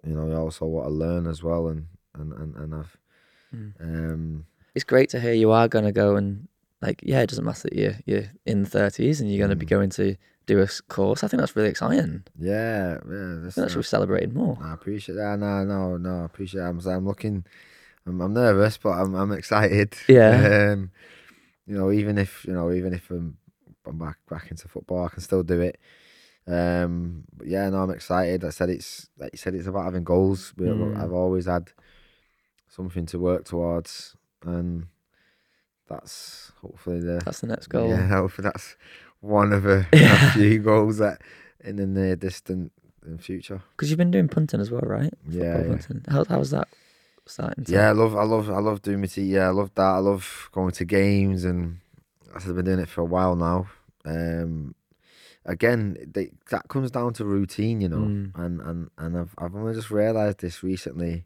you 0.04 0.14
know, 0.16 0.36
also 0.36 0.66
what 0.66 0.86
I 0.86 0.90
learn 0.90 1.28
as 1.28 1.42
well, 1.44 1.68
and 1.68 1.88
and 2.14 2.34
and, 2.34 2.56
and 2.56 2.76
I've 2.76 2.98
Mm. 3.54 3.74
um 3.80 4.46
It's 4.74 4.84
great 4.84 5.10
to 5.12 5.20
hear 5.20 5.34
you 5.34 5.52
are 5.52 5.68
going 5.70 5.86
to 5.86 5.92
go 5.92 6.16
and 6.18 6.48
like 6.82 7.02
yeah, 7.04 7.22
it 7.22 7.30
doesn't 7.30 7.46
matter 7.46 7.70
that 7.70 7.74
you're 7.74 7.96
you're 8.06 8.26
in 8.46 8.64
the 8.64 8.70
thirties 8.70 9.22
and 9.22 9.30
you're 9.32 9.40
going 9.46 9.50
to 9.50 9.56
be 9.56 9.66
Mm. 9.66 9.70
going 9.70 9.90
to 9.92 10.16
do 10.46 10.62
a 10.62 10.68
course. 10.90 11.24
I 11.24 11.28
think 11.28 11.40
that's 11.42 11.56
really 11.56 11.70
exciting. 11.70 12.24
yeah 12.40 13.00
yeah. 13.10 13.38
I 13.38 13.42
That's, 13.42 13.56
think 13.56 13.66
that 13.68 13.72
should 13.72 13.80
be 13.80 13.84
celebrated 13.84 14.34
more. 14.36 14.58
I 14.62 14.74
appreciate 14.74 15.16
that. 15.16 15.40
No, 15.40 15.64
no, 15.64 15.98
no. 15.98 16.22
I 16.22 16.26
appreciate. 16.26 16.62
That. 16.62 16.68
I'm, 16.68 16.80
I'm 16.88 17.06
looking. 17.08 17.46
I'm, 18.06 18.22
I'm 18.22 18.34
nervous, 18.34 18.78
but 18.78 18.92
I'm, 18.92 19.16
I'm 19.16 19.32
excited. 19.32 19.96
Yeah. 20.08 20.74
Um, 20.74 20.92
you 21.66 21.76
know, 21.76 21.92
even 21.92 22.20
if 22.20 22.46
you 22.46 22.54
know, 22.54 22.72
even 22.72 22.94
if 22.94 23.10
I'm, 23.10 23.38
I'm 23.88 23.98
back 23.98 24.18
back 24.30 24.52
into 24.52 24.68
football, 24.68 25.06
I 25.06 25.10
can 25.10 25.22
still 25.22 25.42
do 25.42 25.62
it. 25.62 25.80
Um, 26.48 27.24
but 27.36 27.48
yeah, 27.48 27.68
no, 27.72 27.78
I'm 27.78 27.90
excited. 27.90 28.46
I 28.46 28.52
said 28.52 28.70
it's 28.70 29.10
like 29.18 29.32
you 29.34 29.38
said, 29.40 29.56
it's 29.56 29.66
about 29.66 29.86
having 29.86 30.04
goals. 30.04 30.54
Mm. 30.60 30.96
I've 31.02 31.12
always 31.12 31.48
had 31.48 31.72
something 32.68 33.08
to 33.08 33.18
work 33.18 33.46
towards, 33.46 34.16
and 34.44 34.86
that's 35.90 36.52
hopefully 36.62 37.00
the 37.00 37.22
That's 37.26 37.42
the 37.42 37.48
next 37.48 37.68
goal. 37.68 37.90
yeah, 37.90 38.08
hopefully 38.08 38.44
that's 38.52 38.76
one 39.22 39.54
of 39.54 39.66
a, 39.66 39.86
a 39.94 40.32
few 40.32 40.60
goals 40.60 40.98
that 41.00 41.22
in 41.64 41.76
the 41.78 41.86
near 41.88 42.16
distant 42.16 42.72
in 43.06 43.18
future. 43.18 43.62
Because 43.76 43.90
you've 43.90 43.98
been 43.98 44.12
doing 44.12 44.28
punting 44.28 44.60
as 44.62 44.72
well, 44.72 44.82
right? 44.84 45.14
Yeah, 45.30 45.54
Football 45.58 45.62
yeah. 45.76 45.82
punting. 45.88 46.04
How 46.14 46.26
how's 46.26 46.52
that 46.52 46.68
starting? 47.26 47.64
to- 47.66 47.72
Yeah, 47.72 47.90
I 47.90 47.92
love, 47.92 48.16
I 48.16 48.24
love, 48.24 48.50
I 48.50 48.60
love 48.60 48.82
doing 48.82 49.02
my 49.02 49.08
tea. 49.08 49.24
Yeah, 49.24 49.48
I 49.48 49.52
love 49.52 49.72
that. 49.76 49.82
I 49.82 49.98
love 50.00 50.50
going 50.52 50.72
to 50.72 50.86
games, 50.86 51.44
and 51.46 51.80
I've 52.36 52.46
been 52.56 52.66
doing 52.66 52.80
it 52.80 52.90
for 52.90 53.02
a 53.02 53.06
while 53.06 53.36
now. 53.36 53.68
Um, 54.06 54.76
again, 55.46 55.98
they, 56.14 56.32
that 56.50 56.68
comes 56.68 56.92
down 56.92 57.14
to 57.14 57.26
routine, 57.26 57.82
you 57.82 57.90
know, 57.90 57.98
Mm. 57.98 58.32
and 58.36 58.62
and 58.62 58.90
and 58.98 59.18
I've 59.18 59.34
I've 59.38 59.56
only 59.56 59.74
just 59.74 59.92
realised 59.92 60.40
this 60.40 60.64
recently 60.64 61.26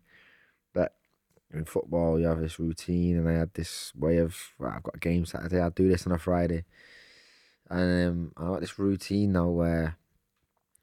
in 1.54 1.66
football 1.66 2.20
you 2.20 2.28
have 2.28 2.40
this 2.42 2.60
routine, 2.60 3.18
and 3.18 3.28
I 3.28 3.34
had 3.34 3.54
this 3.54 3.94
way 3.96 4.18
of 4.18 4.36
right, 4.58 4.76
I've 4.76 4.84
got 4.84 4.96
a 4.96 5.00
game 5.00 5.26
Saturday, 5.26 5.60
I'll 5.60 5.70
do 5.72 5.88
this 5.90 6.06
on 6.06 6.14
a 6.14 6.18
Friday, 6.20 6.64
and 7.70 8.08
um, 8.08 8.32
I 8.38 8.46
got 8.46 8.62
this 8.62 8.78
routine 8.80 9.34
now 9.34 9.48
where, 9.50 9.98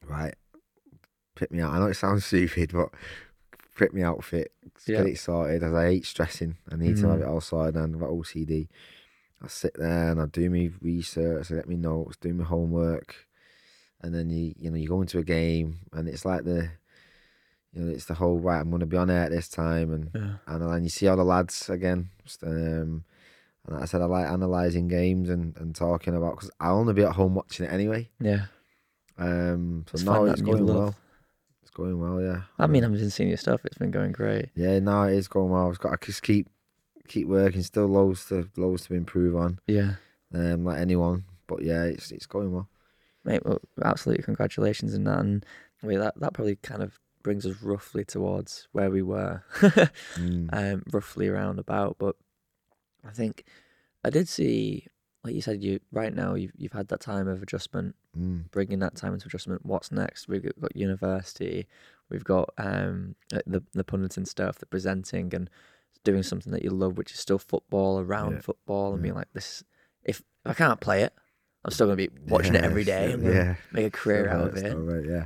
right, 0.05 0.35
pick 1.35 1.51
me 1.51 1.61
out. 1.61 1.73
I 1.73 1.79
know 1.79 1.87
it 1.87 1.95
sounds 1.95 2.25
stupid, 2.27 2.71
but 2.73 2.89
pick 3.77 3.93
me 3.93 4.01
outfit, 4.03 4.51
Yeah. 4.85 4.97
get 4.97 5.07
it 5.07 5.19
sorted. 5.19 5.63
As 5.63 5.73
I 5.73 5.85
hate 5.85 6.05
stressing, 6.05 6.57
I 6.71 6.75
need 6.75 6.97
to 6.97 7.07
have 7.09 7.19
Mm. 7.19 7.23
it 7.23 7.27
all 7.27 7.41
sorted. 7.41 7.75
And 7.75 7.95
I've 7.95 8.01
got 8.01 8.09
OCD. 8.09 8.67
I 9.41 9.47
sit 9.47 9.75
there 9.77 10.11
and 10.11 10.19
I 10.19 10.25
do 10.25 10.49
my 10.49 10.71
research, 10.81 11.51
I 11.51 11.55
get 11.55 11.69
my 11.69 11.75
notes, 11.75 12.17
do 12.17 12.33
my 12.33 12.43
homework, 12.43 13.27
and 14.01 14.13
then 14.13 14.29
you 14.31 14.53
you 14.57 14.71
know 14.71 14.77
you 14.77 14.87
go 14.87 15.01
into 15.01 15.19
a 15.19 15.23
game 15.23 15.79
and 15.93 16.07
it's 16.09 16.25
like 16.25 16.43
the 16.43 16.69
you 17.77 17.83
know 17.85 17.91
it's 17.91 18.05
the 18.05 18.15
whole 18.15 18.39
right. 18.39 18.59
I'm 18.59 18.69
going 18.69 18.79
to 18.79 18.85
be 18.85 18.97
on 18.97 19.09
air 19.09 19.23
at 19.23 19.31
this 19.31 19.47
time, 19.47 19.91
and 19.93 20.09
Yeah. 20.15 20.33
and 20.47 20.71
then 20.71 20.83
you 20.83 20.89
see 20.89 21.07
all 21.07 21.17
the 21.17 21.23
lads 21.23 21.69
again. 21.69 22.09
Um, 22.43 23.03
and 23.65 23.75
like 23.75 23.81
I 23.83 23.85
said 23.85 24.01
I 24.01 24.05
like 24.05 24.27
analysing 24.29 24.87
games 24.87 25.29
and, 25.29 25.55
and 25.57 25.75
talking 25.75 26.15
about 26.15 26.35
because 26.35 26.51
I'll 26.59 26.77
only 26.79 26.93
be 26.93 27.03
at 27.03 27.13
home 27.13 27.35
watching 27.35 27.65
it 27.65 27.71
anyway. 27.73 28.09
Yeah. 28.19 28.45
Um, 29.17 29.85
so 29.93 30.03
no, 30.03 30.25
it's 30.25 30.41
new 30.41 30.51
going 30.53 30.65
love. 30.65 30.75
well. 30.77 30.95
It's 31.61 31.71
going 31.71 31.99
well, 31.99 32.21
yeah. 32.21 32.43
I 32.59 32.67
mean, 32.67 32.83
I've 32.83 32.93
been 32.93 33.09
seeing 33.09 33.29
your 33.29 33.37
stuff. 33.37 33.65
It's 33.65 33.77
been 33.77 33.91
going 33.91 34.11
great. 34.11 34.49
yeah, 34.55 34.79
no, 34.79 35.03
it 35.03 35.15
is 35.15 35.27
going 35.27 35.49
well. 35.51 35.67
I've 35.69 35.79
got 35.79 35.99
to 36.01 36.05
just 36.07 36.23
keep 36.23 36.47
keep 37.07 37.27
working. 37.27 37.61
Still 37.63 37.87
loads 37.87 38.25
to 38.29 38.49
loads 38.57 38.87
to 38.87 38.93
improve 38.93 39.35
on, 39.35 39.59
Yeah. 39.67 39.95
um, 40.33 40.63
like 40.65 40.79
anyone. 40.79 41.25
But 41.47 41.63
yeah, 41.63 41.83
it's 41.83 42.11
it's 42.11 42.25
going 42.25 42.51
well. 42.53 42.69
Mate, 43.25 43.45
well, 43.45 43.59
absolutely 43.83 44.23
congratulations 44.23 44.93
in 44.93 45.03
that. 45.05 45.19
And 45.19 45.45
wait, 45.83 45.97
that, 45.97 46.13
that 46.19 46.33
probably 46.33 46.55
kind 46.57 46.81
of 46.81 46.97
brings 47.27 47.45
us 47.45 47.61
roughly 47.61 48.05
towards 48.05 48.69
where 48.71 48.89
we 48.89 49.01
were, 49.01 49.43
Mm. 50.15 50.47
um, 50.53 50.83
roughly 50.93 51.27
around 51.27 51.59
about. 51.59 51.97
But 51.99 52.15
I 53.03 53.11
think 53.11 53.43
I 54.05 54.09
did 54.09 54.29
see, 54.29 54.87
like 55.25 55.35
you 55.35 55.41
said, 55.41 55.61
you 55.61 55.81
right 55.91 56.13
now 56.15 56.35
you've 56.35 56.53
you've 56.55 56.71
had 56.79 56.87
that 56.87 57.01
time 57.01 57.27
of 57.27 57.43
adjustment, 57.43 57.95
Mm. 58.17 58.49
bringing 58.51 58.79
that 58.79 58.95
time 58.95 59.13
into 59.13 59.27
adjustment. 59.27 59.65
What's 59.65 59.91
next? 59.91 60.29
We've 60.29 60.41
got 60.61 60.73
university, 60.75 61.67
we've 62.09 62.23
got 62.23 62.49
um 62.57 63.15
uh, 63.35 63.41
the 63.45 63.61
the 63.73 63.83
punting 63.83 64.25
stuff, 64.25 64.57
the 64.59 64.65
presenting, 64.65 65.33
and 65.35 65.49
doing 66.05 66.23
something 66.23 66.53
that 66.53 66.63
you 66.63 66.69
love, 66.69 66.97
which 66.97 67.11
is 67.11 67.19
still 67.19 67.39
football, 67.39 67.99
around 67.99 68.35
Yeah. 68.35 68.41
football, 68.41 68.93
and 68.93 68.99
Yeah. 69.01 69.07
being 69.07 69.15
like 69.15 69.33
this. 69.33 69.63
If 70.05 70.23
I 70.45 70.53
can't 70.53 70.79
play 70.79 71.03
it, 71.03 71.13
I'm 71.65 71.71
still 71.71 71.87
gonna 71.87 71.97
be 71.97 72.09
watching 72.25 72.55
it 72.55 72.63
every 72.63 72.83
Yeah, 72.83 72.99
day. 72.99 73.11
I'm 73.11 73.21
yeah. 73.21 73.55
make 73.73 73.85
a 73.85 73.91
career 73.91 74.29
out 74.29 74.47
of 74.47 74.55
it. 74.55 74.73
right, 74.73 75.05
yeah. 75.05 75.25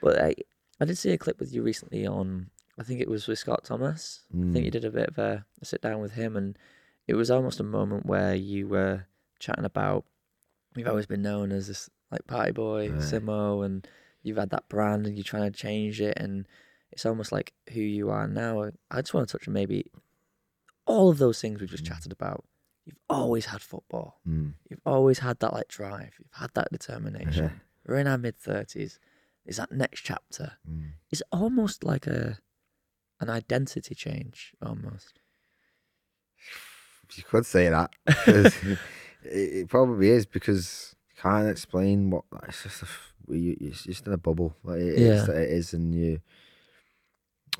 But 0.00 0.18
I, 0.18 0.34
I 0.82 0.84
did 0.84 0.98
see 0.98 1.10
a 1.12 1.18
clip 1.18 1.38
with 1.38 1.52
you 1.54 1.62
recently 1.62 2.06
on, 2.06 2.50
I 2.78 2.82
think 2.82 3.00
it 3.00 3.08
was 3.08 3.28
with 3.28 3.38
Scott 3.38 3.64
Thomas. 3.64 4.24
I 4.34 4.52
think 4.52 4.64
you 4.64 4.70
Mm. 4.70 4.72
did 4.72 4.84
a 4.84 4.90
bit 4.90 5.08
of 5.08 5.18
a, 5.18 5.44
a 5.60 5.64
sit 5.64 5.80
down 5.80 6.00
with 6.00 6.12
him, 6.12 6.36
and 6.36 6.58
it 7.06 7.14
was 7.14 7.30
almost 7.30 7.60
a 7.60 7.64
moment 7.64 8.06
where 8.06 8.34
you 8.34 8.66
were 8.68 9.06
chatting 9.38 9.64
about. 9.64 10.04
You've 10.74 10.88
always 10.88 11.06
been 11.06 11.22
known 11.22 11.52
as 11.52 11.68
this 11.68 11.88
like 12.10 12.26
party 12.26 12.52
boy, 12.52 12.90
Right. 12.90 12.98
Simo, 13.00 13.64
and 13.64 13.86
you've 14.22 14.36
had 14.38 14.50
that 14.50 14.68
brand, 14.68 15.06
and 15.06 15.16
you're 15.16 15.24
trying 15.24 15.50
to 15.52 15.56
change 15.56 16.00
it, 16.00 16.16
and 16.18 16.46
it's 16.90 17.06
almost 17.06 17.30
like 17.32 17.52
who 17.72 17.80
you 17.80 18.10
are 18.10 18.26
now. 18.26 18.70
I 18.90 19.00
just 19.02 19.14
want 19.14 19.28
to 19.28 19.32
touch 19.38 19.46
on 19.48 19.54
maybe 19.54 19.86
all 20.86 21.10
of 21.10 21.18
those 21.18 21.40
things 21.40 21.60
we've 21.60 21.70
just 21.70 21.84
Mm. 21.84 21.88
chatted 21.88 22.12
about. 22.12 22.44
You've 22.84 22.98
always 23.08 23.46
had 23.46 23.62
football. 23.62 24.20
Mm. 24.28 24.54
You've 24.68 24.80
always 24.84 25.20
had 25.20 25.38
that 25.40 25.52
like 25.52 25.68
drive. 25.68 26.14
You've 26.18 26.32
had 26.32 26.50
that 26.54 26.72
determination. 26.72 27.60
We're 27.86 27.98
in 27.98 28.08
our 28.08 28.18
mid 28.18 28.36
thirties. 28.38 28.98
Is 29.46 29.56
that 29.56 29.72
next 29.72 30.02
chapter? 30.02 30.52
Mm. 30.70 30.92
It's 31.10 31.22
almost 31.32 31.84
like 31.84 32.06
a 32.06 32.38
an 33.20 33.30
identity 33.30 33.94
change, 33.94 34.52
almost. 34.64 35.20
You 37.14 37.22
could 37.24 37.44
say 37.46 37.68
that. 37.68 37.90
it, 38.06 38.78
it 39.24 39.68
probably 39.68 40.08
is 40.10 40.26
because 40.26 40.94
you 41.10 41.20
can't 41.22 41.48
explain 41.48 42.10
what 42.10 42.24
it's 42.48 42.62
just. 42.62 42.82
A, 42.82 42.86
you, 43.34 43.56
it's 43.60 43.84
just 43.84 44.06
in 44.06 44.12
a 44.12 44.18
bubble. 44.18 44.56
Like 44.64 44.80
it, 44.80 44.94
is, 44.98 45.28
Yeah. 45.28 45.34
it 45.34 45.50
is, 45.50 45.72
and 45.74 45.94
you. 45.94 46.20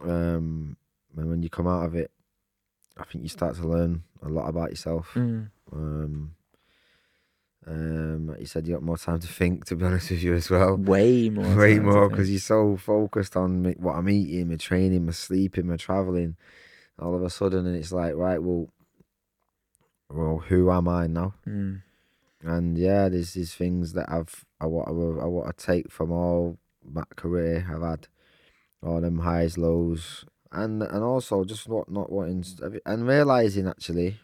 Um, 0.02 0.76
and 1.16 1.28
when 1.28 1.42
you 1.42 1.50
come 1.50 1.66
out 1.68 1.84
of 1.84 1.94
it, 1.94 2.10
I 2.96 3.04
think 3.04 3.22
you 3.22 3.28
start 3.28 3.56
to 3.56 3.66
learn 3.68 4.04
a 4.22 4.28
lot 4.28 4.48
about 4.48 4.70
yourself. 4.70 5.10
Mm. 5.14 5.50
Um, 5.72 6.34
um, 7.66 8.34
you 8.38 8.46
said 8.46 8.66
you 8.66 8.74
got 8.74 8.82
more 8.82 8.98
time 8.98 9.20
to 9.20 9.28
think. 9.28 9.64
To 9.66 9.76
be 9.76 9.84
honest 9.84 10.10
with 10.10 10.22
you, 10.22 10.34
as 10.34 10.50
well. 10.50 10.76
Way 10.76 11.28
more. 11.30 11.56
way 11.56 11.78
more 11.78 12.08
because 12.08 12.30
you're 12.30 12.40
so 12.40 12.76
focused 12.76 13.36
on 13.36 13.62
me, 13.62 13.74
what 13.78 13.94
I'm 13.94 14.08
eating, 14.08 14.48
my 14.48 14.56
training, 14.56 15.06
my 15.06 15.12
sleeping, 15.12 15.68
my 15.68 15.76
traveling. 15.76 16.36
All 16.98 17.14
of 17.14 17.22
a 17.22 17.30
sudden, 17.30 17.66
and 17.66 17.76
it's 17.76 17.92
like, 17.92 18.14
right, 18.14 18.42
well, 18.42 18.68
well, 20.10 20.38
who 20.38 20.70
am 20.70 20.88
I 20.88 21.06
now? 21.06 21.34
Mm. 21.46 21.82
And 22.42 22.76
yeah, 22.76 23.08
there's 23.08 23.34
these 23.34 23.54
things 23.54 23.92
that 23.92 24.10
I've 24.10 24.44
I 24.60 24.66
want 24.66 24.88
I 24.88 24.92
want 25.26 25.56
to 25.56 25.66
take 25.66 25.90
from 25.90 26.10
all 26.10 26.58
my 26.84 27.04
career 27.16 27.66
I've 27.72 27.82
had, 27.82 28.08
all 28.82 29.00
them 29.00 29.20
highs, 29.20 29.56
lows, 29.56 30.24
and 30.50 30.82
and 30.82 31.04
also 31.04 31.44
just 31.44 31.68
not 31.68 31.88
not 31.88 32.10
wanting 32.10 32.44
and 32.84 33.06
realizing 33.06 33.68
actually, 33.68 34.18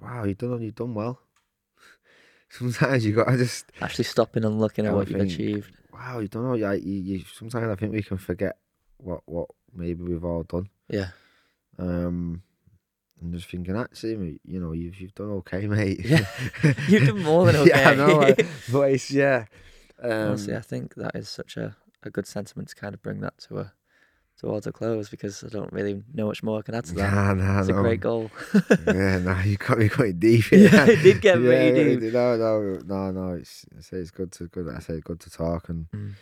wow, 0.00 0.24
you've 0.24 0.38
done 0.38 0.62
you've 0.62 0.74
done 0.74 0.94
well. 0.94 1.20
Sometimes 2.50 3.04
you 3.04 3.14
got 3.14 3.28
to 3.28 3.36
just 3.36 3.66
Actually, 3.80 4.04
stopping 4.04 4.44
and 4.44 4.58
looking 4.60 4.86
at 4.86 4.94
what 4.94 5.08
you've 5.10 5.18
think- 5.20 5.32
achieved. 5.32 5.72
wow, 5.92 6.18
you 6.20 6.28
don't 6.28 6.44
know. 6.44 6.54
Yeah, 6.54 6.72
you, 6.72 6.92
you 6.94 7.24
sometimes 7.34 7.68
I 7.68 7.74
think 7.74 7.92
we 7.92 8.02
can 8.02 8.18
forget 8.18 8.56
what 8.98 9.20
what 9.26 9.48
maybe 9.74 10.02
we've 10.02 10.24
all 10.24 10.42
done. 10.44 10.68
Yeah. 10.88 11.08
Um, 11.78 12.42
I'm 13.20 13.32
just 13.32 13.50
thinking, 13.50 13.76
actually, 13.76 14.40
you 14.44 14.60
know, 14.60 14.72
you've 14.72 14.98
you've 15.00 15.14
done 15.14 15.30
okay, 15.40 15.66
mate. 15.66 16.00
Yeah, 16.04 16.24
you've 16.88 17.06
done 17.08 17.22
more 17.22 17.50
than 17.50 17.66
yeah, 17.66 17.90
I 17.90 17.94
know. 17.94 18.22
okay. 18.22 18.46
But 18.72 18.92
it's 18.92 19.10
yeah. 19.10 19.44
Um, 20.02 20.10
Honestly, 20.12 20.54
I 20.56 20.60
think 20.60 20.94
that 20.94 21.14
is 21.16 21.28
such 21.28 21.56
a, 21.56 21.76
a 22.04 22.10
good 22.10 22.26
sentiment 22.26 22.68
to 22.68 22.76
kind 22.76 22.94
of 22.94 23.02
bring 23.02 23.20
that 23.20 23.36
to 23.48 23.58
a 23.58 23.72
towards 24.38 24.66
a 24.66 24.72
close 24.72 25.08
because 25.08 25.42
I 25.44 25.48
don't 25.48 25.72
really 25.72 26.02
know 26.14 26.26
much 26.26 26.42
more 26.42 26.58
I 26.60 26.62
can 26.62 26.74
add 26.74 26.84
to 26.86 26.94
that. 26.94 27.12
Nah, 27.12 27.34
nah, 27.34 27.60
it's 27.60 27.68
a 27.68 27.72
great 27.72 28.00
goal. 28.00 28.30
yeah, 28.86 29.18
no, 29.18 29.36
you 29.44 29.56
got 29.56 29.78
me 29.78 29.88
quite 29.88 30.18
deep. 30.20 30.44
Yeah, 30.52 30.86
it 30.86 31.02
did 31.02 31.20
get 31.20 31.38
yeah, 31.40 31.48
really 31.48 31.72
really 31.72 31.90
deep. 31.94 32.00
did. 32.00 32.12
No, 32.14 32.36
no, 32.36 32.78
no, 32.86 33.10
no. 33.10 33.32
It's 33.34 33.66
I 33.76 33.80
say 33.82 33.96
it's 33.98 34.10
good 34.10 34.30
to 34.32 34.46
good. 34.48 34.68
I 34.74 34.78
say 34.80 35.00
good 35.00 35.20
to 35.20 35.30
talk, 35.30 35.68
and 35.68 35.86
Mm. 35.94 36.12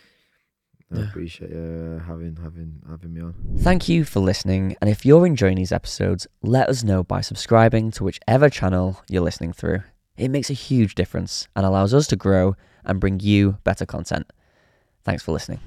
I 0.92 0.98
Yeah. 0.98 1.02
appreciate 1.09 1.50
you 1.50 2.00
having 2.07 2.37
having 2.42 2.81
having 2.88 3.12
me 3.12 3.20
on. 3.20 3.35
Thank 3.59 3.88
you 3.88 4.05
for 4.05 4.20
listening, 4.20 4.76
and 4.81 4.88
if 4.88 5.05
you're 5.05 5.26
enjoying 5.26 5.57
these 5.57 5.72
episodes, 5.72 6.26
let 6.42 6.68
us 6.68 6.85
know 6.85 7.02
by 7.02 7.20
subscribing 7.20 7.90
to 7.92 8.05
whichever 8.05 8.48
channel 8.48 9.02
you're 9.11 9.22
listening 9.22 9.52
through. 9.52 9.81
It 10.16 10.29
makes 10.31 10.48
a 10.48 10.55
huge 10.55 10.94
difference 10.94 11.48
and 11.55 11.66
allows 11.66 11.92
us 11.92 12.07
to 12.09 12.16
grow 12.16 12.55
and 12.85 13.00
bring 13.00 13.20
you 13.20 13.59
better 13.64 13.85
content. 13.85 14.33
Thanks 15.05 15.22
for 15.22 15.33
listening. 15.33 15.61